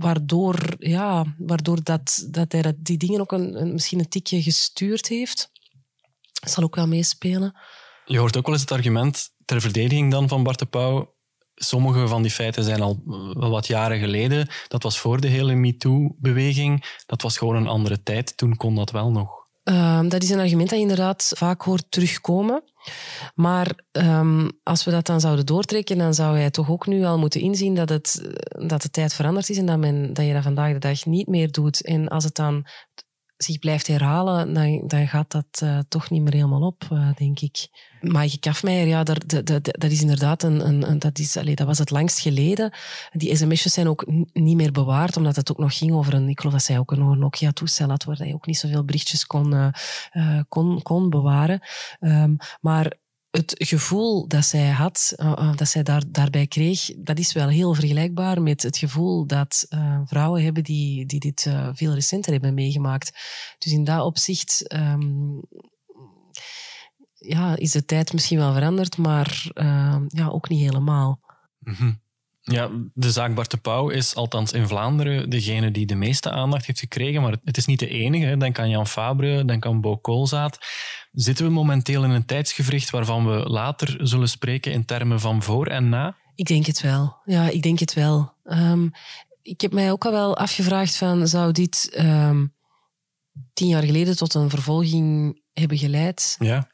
waardoor, 0.00 0.74
ja, 0.78 1.34
waardoor 1.38 1.82
dat, 1.82 2.26
dat 2.30 2.52
hij 2.52 2.74
die 2.76 2.98
dingen 2.98 3.20
ook 3.20 3.32
een, 3.32 3.72
misschien 3.72 3.98
een 3.98 4.08
tikje 4.08 4.42
gestuurd 4.42 5.08
heeft. 5.08 5.50
Dat 6.40 6.50
zal 6.50 6.64
ook 6.64 6.74
wel 6.74 6.86
meespelen. 6.86 7.58
Je 8.04 8.18
hoort 8.18 8.36
ook 8.36 8.44
wel 8.44 8.54
eens 8.54 8.62
het 8.62 8.72
argument 8.72 9.30
ter 9.44 9.60
verdediging 9.60 10.10
dan 10.10 10.28
van 10.28 10.42
Bart 10.42 10.58
de 10.58 10.66
Pauw. 10.66 11.14
Sommige 11.54 12.08
van 12.08 12.22
die 12.22 12.30
feiten 12.30 12.64
zijn 12.64 12.80
al 12.80 13.02
wel 13.32 13.50
wat 13.50 13.66
jaren 13.66 13.98
geleden. 13.98 14.48
Dat 14.68 14.82
was 14.82 14.98
voor 14.98 15.20
de 15.20 15.28
hele 15.28 15.54
MeToo-beweging. 15.54 17.02
Dat 17.06 17.22
was 17.22 17.38
gewoon 17.38 17.56
een 17.56 17.66
andere 17.68 18.02
tijd. 18.02 18.36
Toen 18.36 18.56
kon 18.56 18.74
dat 18.74 18.90
wel 18.90 19.10
nog. 19.10 19.39
Uh, 19.70 20.00
dat 20.08 20.22
is 20.22 20.30
een 20.30 20.38
argument 20.38 20.68
dat 20.68 20.78
je 20.78 20.84
inderdaad 20.84 21.32
vaak 21.36 21.62
hoort 21.62 21.84
terugkomen. 21.88 22.62
Maar 23.34 23.78
um, 23.92 24.50
als 24.62 24.84
we 24.84 24.90
dat 24.90 25.06
dan 25.06 25.20
zouden 25.20 25.46
doortrekken, 25.46 25.98
dan 25.98 26.14
zou 26.14 26.38
hij 26.38 26.50
toch 26.50 26.70
ook 26.70 26.86
nu 26.86 27.04
al 27.04 27.18
moeten 27.18 27.40
inzien 27.40 27.74
dat, 27.74 27.88
het, 27.88 28.32
dat 28.68 28.82
de 28.82 28.90
tijd 28.90 29.14
veranderd 29.14 29.48
is 29.48 29.58
en 29.58 29.66
dat, 29.66 29.78
men, 29.78 30.12
dat 30.12 30.26
je 30.26 30.32
dat 30.32 30.42
vandaag 30.42 30.72
de 30.72 30.78
dag 30.78 31.04
niet 31.04 31.26
meer 31.26 31.50
doet. 31.50 31.84
En 31.84 32.08
als 32.08 32.24
het 32.24 32.34
dan 32.34 32.66
zich 33.42 33.58
blijft 33.58 33.86
herhalen, 33.86 34.54
dan, 34.54 34.82
dan 34.86 35.08
gaat 35.08 35.30
dat 35.30 35.60
uh, 35.62 35.78
toch 35.88 36.10
niet 36.10 36.22
meer 36.22 36.32
helemaal 36.32 36.62
op, 36.62 36.88
uh, 36.92 37.08
denk 37.14 37.40
ik. 37.40 37.68
Maaike 38.00 38.38
Kafmeijer, 38.38 38.86
ja, 38.86 39.02
dat, 39.02 39.46
dat, 39.46 39.64
dat 39.64 39.90
is 39.90 40.00
inderdaad 40.00 40.42
een, 40.42 40.66
een, 40.66 40.90
een 40.90 40.98
dat, 40.98 41.18
is, 41.18 41.36
allez, 41.36 41.54
dat 41.54 41.66
was 41.66 41.78
het 41.78 41.90
langst 41.90 42.18
geleden. 42.18 42.72
Die 43.12 43.36
sms'jes 43.36 43.72
zijn 43.72 43.88
ook 43.88 44.06
niet 44.32 44.56
meer 44.56 44.72
bewaard, 44.72 45.16
omdat 45.16 45.36
het 45.36 45.50
ook 45.50 45.58
nog 45.58 45.76
ging 45.76 45.92
over 45.92 46.14
een, 46.14 46.28
ik 46.28 46.38
geloof 46.40 46.54
dat 46.54 46.64
zij 46.64 46.78
ook 46.78 46.90
een 46.90 47.18
Nokia-toestel 47.18 47.88
had, 47.88 48.04
waar 48.04 48.16
hij 48.16 48.34
ook 48.34 48.46
niet 48.46 48.58
zoveel 48.58 48.84
berichtjes 48.84 49.26
kon, 49.26 49.52
uh, 50.12 50.40
kon, 50.48 50.82
kon 50.82 51.10
bewaren. 51.10 51.60
Um, 52.00 52.36
maar 52.60 52.92
het 53.30 53.54
gevoel 53.56 54.28
dat 54.28 54.44
zij 54.44 54.70
had, 54.70 55.12
uh, 55.16 55.56
dat 55.56 55.68
zij 55.68 55.82
daar, 55.82 56.02
daarbij 56.08 56.46
kreeg, 56.46 56.90
dat 56.96 57.18
is 57.18 57.32
wel 57.32 57.48
heel 57.48 57.74
vergelijkbaar 57.74 58.42
met 58.42 58.62
het 58.62 58.78
gevoel 58.78 59.26
dat 59.26 59.66
uh, 59.68 60.00
vrouwen 60.04 60.42
hebben 60.44 60.64
die, 60.64 61.06
die 61.06 61.20
dit 61.20 61.50
veel 61.72 61.94
recenter 61.94 62.32
hebben 62.32 62.54
meegemaakt. 62.54 63.18
Dus 63.58 63.72
in 63.72 63.84
dat 63.84 64.04
opzicht 64.04 64.74
um, 64.74 65.42
ja, 67.14 67.56
is 67.56 67.70
de 67.70 67.84
tijd 67.84 68.12
misschien 68.12 68.38
wel 68.38 68.52
veranderd, 68.52 68.96
maar 68.96 69.50
ja, 70.06 70.28
ook 70.28 70.48
niet 70.48 70.60
helemaal. 70.60 71.20
Mm. 71.58 72.00
Ja, 72.50 72.70
de 72.94 73.10
zaak 73.10 73.34
Bart 73.34 73.50
de 73.50 73.56
Pauw 73.56 73.88
is 73.88 74.14
althans 74.14 74.52
in 74.52 74.68
Vlaanderen 74.68 75.30
degene 75.30 75.70
die 75.70 75.86
de 75.86 75.94
meeste 75.94 76.30
aandacht 76.30 76.66
heeft 76.66 76.78
gekregen, 76.78 77.22
maar 77.22 77.36
het 77.44 77.56
is 77.56 77.66
niet 77.66 77.78
de 77.78 77.88
enige. 77.88 78.36
Denk 78.36 78.58
aan 78.58 78.70
Jan 78.70 78.86
Fabre, 78.86 79.44
denk 79.44 79.66
aan 79.66 79.80
Bo 79.80 79.96
Koolzaad. 79.96 80.58
Zitten 81.12 81.44
we 81.44 81.52
momenteel 81.52 82.04
in 82.04 82.10
een 82.10 82.24
tijdsgevricht 82.24 82.90
waarvan 82.90 83.26
we 83.26 83.50
later 83.50 83.96
zullen 83.98 84.28
spreken 84.28 84.72
in 84.72 84.84
termen 84.84 85.20
van 85.20 85.42
voor 85.42 85.66
en 85.66 85.88
na? 85.88 86.16
Ik 86.34 86.46
denk 86.46 86.66
het 86.66 86.80
wel. 86.80 87.16
Ja, 87.24 87.48
ik 87.48 87.62
denk 87.62 87.78
het 87.78 87.94
wel. 87.94 88.32
Ehm, 88.44 88.88
ik 89.42 89.60
heb 89.60 89.72
mij 89.72 89.90
ook 89.92 90.04
al 90.04 90.12
wel 90.12 90.36
afgevraagd 90.36 90.96
van, 90.96 91.28
zou 91.28 91.52
dit 91.52 91.90
ehm, 91.92 92.46
tien 93.52 93.68
jaar 93.68 93.82
geleden 93.82 94.16
tot 94.16 94.34
een 94.34 94.50
vervolging 94.50 95.40
hebben 95.52 95.78
geleid? 95.78 96.36
Ja. 96.38 96.68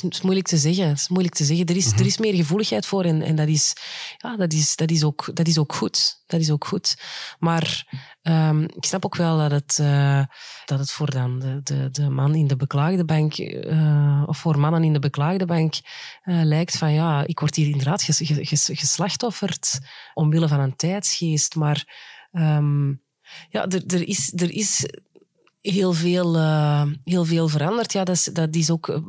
Het 0.00 0.14
is, 0.14 0.20
moeilijk 0.20 0.46
te 0.46 0.56
zeggen. 0.56 0.90
Is 0.90 1.08
moeilijk 1.08 1.34
te 1.34 1.44
zeggen. 1.44 1.66
Er 1.66 1.76
is, 1.76 1.92
er 1.92 2.06
is 2.06 2.18
meer 2.18 2.34
gevoeligheid 2.34 2.86
voor 2.86 3.04
en, 3.04 3.22
en 3.22 3.36
dat, 3.36 3.48
is, 3.48 3.72
ja, 4.16 4.36
dat, 4.36 4.52
is, 4.52 4.76
dat, 4.76 4.90
is 4.90 5.04
ook, 5.04 5.30
dat 5.34 5.46
is 5.46 5.58
ook 5.58 5.74
goed. 5.74 6.22
Dat 6.26 6.40
is 6.40 6.50
ook 6.50 6.64
goed. 6.66 6.96
Maar 7.38 7.86
um, 8.22 8.62
ik 8.62 8.84
snap 8.84 9.04
ook 9.04 9.16
wel 9.16 9.38
dat 9.38 9.50
het, 9.50 9.78
uh, 9.80 10.24
dat 10.64 10.78
het 10.78 10.90
voor 10.90 11.10
dan 11.10 11.38
de, 11.38 11.60
de, 11.62 11.90
de 11.90 12.08
man 12.08 12.34
in 12.34 12.46
de 12.46 12.56
beklaagde 12.56 13.04
bank, 13.04 13.38
uh, 13.38 14.22
of 14.26 14.38
voor 14.38 14.58
mannen 14.58 14.84
in 14.84 14.92
de 14.92 14.98
beklaagde 14.98 15.46
bank, 15.46 15.74
uh, 16.24 16.42
lijkt 16.42 16.78
van 16.78 16.92
ja, 16.92 17.26
ik 17.26 17.40
word 17.40 17.54
hier 17.54 17.68
inderdaad 17.68 18.02
ges, 18.02 18.20
ges, 18.24 18.70
geslachtofferd 18.72 19.78
omwille 20.14 20.48
van 20.48 20.60
een 20.60 20.76
tijdsgeest. 20.76 21.54
Maar 21.54 21.84
um, 22.32 23.02
ja, 23.48 23.66
er, 23.66 23.82
er, 23.86 24.08
is, 24.08 24.32
er 24.36 24.50
is 24.50 24.86
heel 25.72 25.92
veel, 25.92 26.36
uh, 26.36 26.82
heel 27.04 27.24
veel 27.24 27.48
veranderd. 27.48 27.92
Ja, 27.92 28.04
dat 28.04 28.14
is, 28.14 28.24
dat 28.24 28.54
is 28.54 28.70
ook 28.70 29.00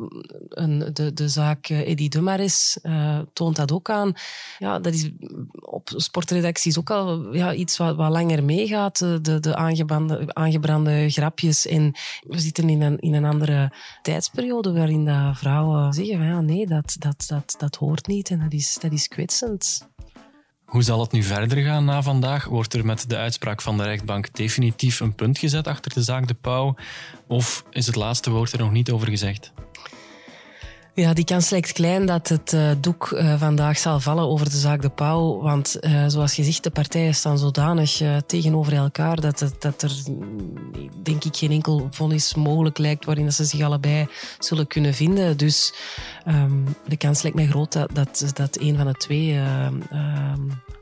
een, 0.50 0.90
de, 0.94 1.14
de 1.14 1.30
zaak 1.30 1.70
Eddie 1.70 2.10
Dumaris 2.10 2.78
uh, 2.84 3.20
toont 3.34 3.56
dat 3.56 3.72
ook 3.72 3.90
aan. 3.90 4.14
Ja, 4.60 4.80
dat 4.80 4.94
is 4.94 5.10
op 5.60 5.90
sportredacties 5.96 6.80
ook 6.80 6.90
al 6.90 7.34
ja, 7.34 7.54
iets 7.54 7.78
wat, 7.78 7.96
wat 7.96 8.12
langer 8.12 8.44
meegaat. 8.44 9.00
De, 9.00 9.40
de 9.40 9.56
aangebrande, 10.34 11.10
grapjes. 11.10 11.68
En 11.68 11.92
we 12.28 12.40
zitten 12.40 12.70
in 12.70 12.82
een, 12.82 13.00
in 13.00 13.14
een 13.14 13.26
andere 13.26 13.72
tijdsperiode 14.02 14.74
waarin 14.74 15.06
dat 15.06 15.38
vrouwen 15.38 15.94
zeggen 15.94 16.24
ja, 16.26 16.42
nee, 16.42 16.68
dat, 16.68 16.96
dat, 17.00 17.26
dat, 17.28 17.56
dat 17.58 17.76
hoort 17.76 18.08
niet 18.08 18.30
en 18.30 18.40
dat 18.40 18.54
is, 18.54 18.78
dat 18.82 18.92
is 18.92 19.08
kwetsend. 19.08 19.88
Hoe 20.66 20.84
zal 20.84 21.00
het 21.00 21.12
nu 21.12 21.24
verder 21.24 21.58
gaan 21.58 21.86
na 21.86 22.02
vandaag? 22.02 22.46
Wordt 22.46 22.74
er 22.74 22.86
met 22.86 23.10
de 23.10 23.18
uitspraak 23.18 23.62
van 23.62 23.78
de 23.78 23.84
rechtbank 23.84 24.34
definitief 24.34 25.00
een 25.00 25.16
punt 25.16 25.38
gezet 25.38 25.68
achter 25.68 25.94
de 25.94 26.04
zaak 26.04 26.28
De 26.28 26.34
Pauw? 26.34 26.76
Of 27.28 27.64
is 27.72 27.86
het 27.86 27.96
laatste 27.96 28.30
woord 28.30 28.52
er 28.52 28.60
nog 28.60 28.72
niet 28.72 28.92
over 28.92 29.08
gezegd? 29.08 29.54
Ja, 30.96 31.14
die 31.14 31.26
kans 31.26 31.50
lijkt 31.50 31.72
klein 31.72 32.06
dat 32.06 32.28
het 32.28 32.54
uh, 32.54 32.72
doek 32.80 33.12
uh, 33.12 33.40
vandaag 33.40 33.78
zal 33.78 34.00
vallen 34.00 34.28
over 34.28 34.50
de 34.50 34.58
zaak 34.58 34.82
De 34.82 34.90
Pauw. 34.90 35.42
Want 35.42 35.78
uh, 35.82 36.04
zoals 36.08 36.34
zegt, 36.34 36.64
de 36.64 36.70
partijen 36.70 37.16
staan 37.16 37.38
zodanig 37.38 38.02
tegenover 38.26 38.74
elkaar 38.74 39.22
dat, 39.22 39.40
het, 39.40 39.62
dat 39.62 39.82
er, 39.82 39.92
denk 41.04 41.24
ik, 41.24 41.36
geen 41.36 41.52
enkel 41.52 41.88
vonnis 41.92 42.36
mogelijk 42.36 42.78
lijkt 42.78 43.06
waarin 43.06 43.34
ze 43.34 43.46
zich 43.46 43.62
allebei 43.62 44.08
zullen 44.40 44.68
kunnen 44.68 44.94
vinden. 44.94 45.38
Dus 45.38 45.74
um, 46.28 46.64
de 46.88 46.98
kans 46.98 47.22
lijkt 47.22 47.38
mij 47.38 47.48
groot 47.48 47.72
dat, 47.72 47.90
dat, 47.94 48.32
dat 48.34 48.60
een 48.60 48.78
van 48.78 48.86
de 48.86 48.94
twee, 48.94 49.38
um, 49.38 49.84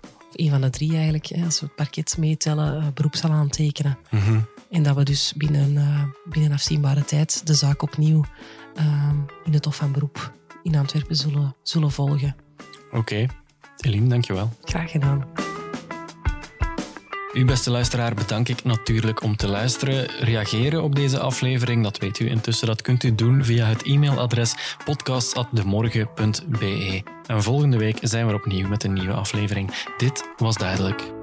of 0.08 0.34
een 0.34 0.49
van 0.49 0.62
de 0.62 0.69
drie 0.69 0.93
eigenlijk, 0.93 1.32
als 1.45 1.60
we 1.60 1.65
het 1.65 1.76
parket 1.76 2.17
meetellen, 2.17 2.91
beroep 2.93 3.15
zal 3.15 3.32
aantekenen. 3.32 3.97
Mm. 4.10 4.45
En 4.74 4.84
dat 4.84 4.96
we 4.96 5.04
dus 5.04 5.34
binnen, 5.38 6.16
binnen 6.30 6.52
afzienbare 6.52 7.06
tijd 7.06 7.48
de 7.48 7.54
zaak 7.54 7.82
opnieuw 7.82 8.24
uh, 8.80 9.10
in 9.44 9.54
het 9.54 9.66
Hof 9.66 9.76
van 9.76 9.92
Beroep 9.92 10.34
in 10.64 10.76
Antwerpen 10.76 11.16
zullen, 11.16 11.56
zullen 11.64 11.92
volgen. 11.92 12.36
Oké. 12.88 12.98
Okay. 12.98 13.30
Eline, 13.78 14.08
dankjewel. 14.08 14.50
Graag 14.62 14.92
gedaan. 14.92 15.26
U, 17.34 17.46
beste 17.46 17.70
luisteraar, 17.70 18.14
bedank 18.14 18.50
ik 18.50 18.64
natuurlijk 18.64 19.24
om 19.24 19.36
te 19.36 19.48
luisteren. 19.48 20.08
Reageren 20.20 20.84
op 20.84 20.96
deze 20.96 21.20
aflevering, 21.20 21.84
dat 21.84 21.98
weet 21.98 22.20
u 22.20 22.30
intussen. 22.30 22.68
Dat 22.68 22.82
kunt 22.82 23.04
u 23.04 23.16
doen 23.16 23.44
via 23.44 23.66
het 23.66 23.84
e-mailadres 23.84 24.78
podcast.demorgen.be. 24.86 27.04
En 27.26 27.44
volgende 27.44 27.78
week 27.78 27.98
zijn 28.02 28.28
we 28.28 28.34
opnieuw 28.34 28.68
met 28.68 28.84
een 28.84 28.94
nieuwe 28.94 29.14
aflevering. 29.14 29.74
Dit 29.98 30.30
was 30.38 30.58
Duidelijk. 30.58 31.23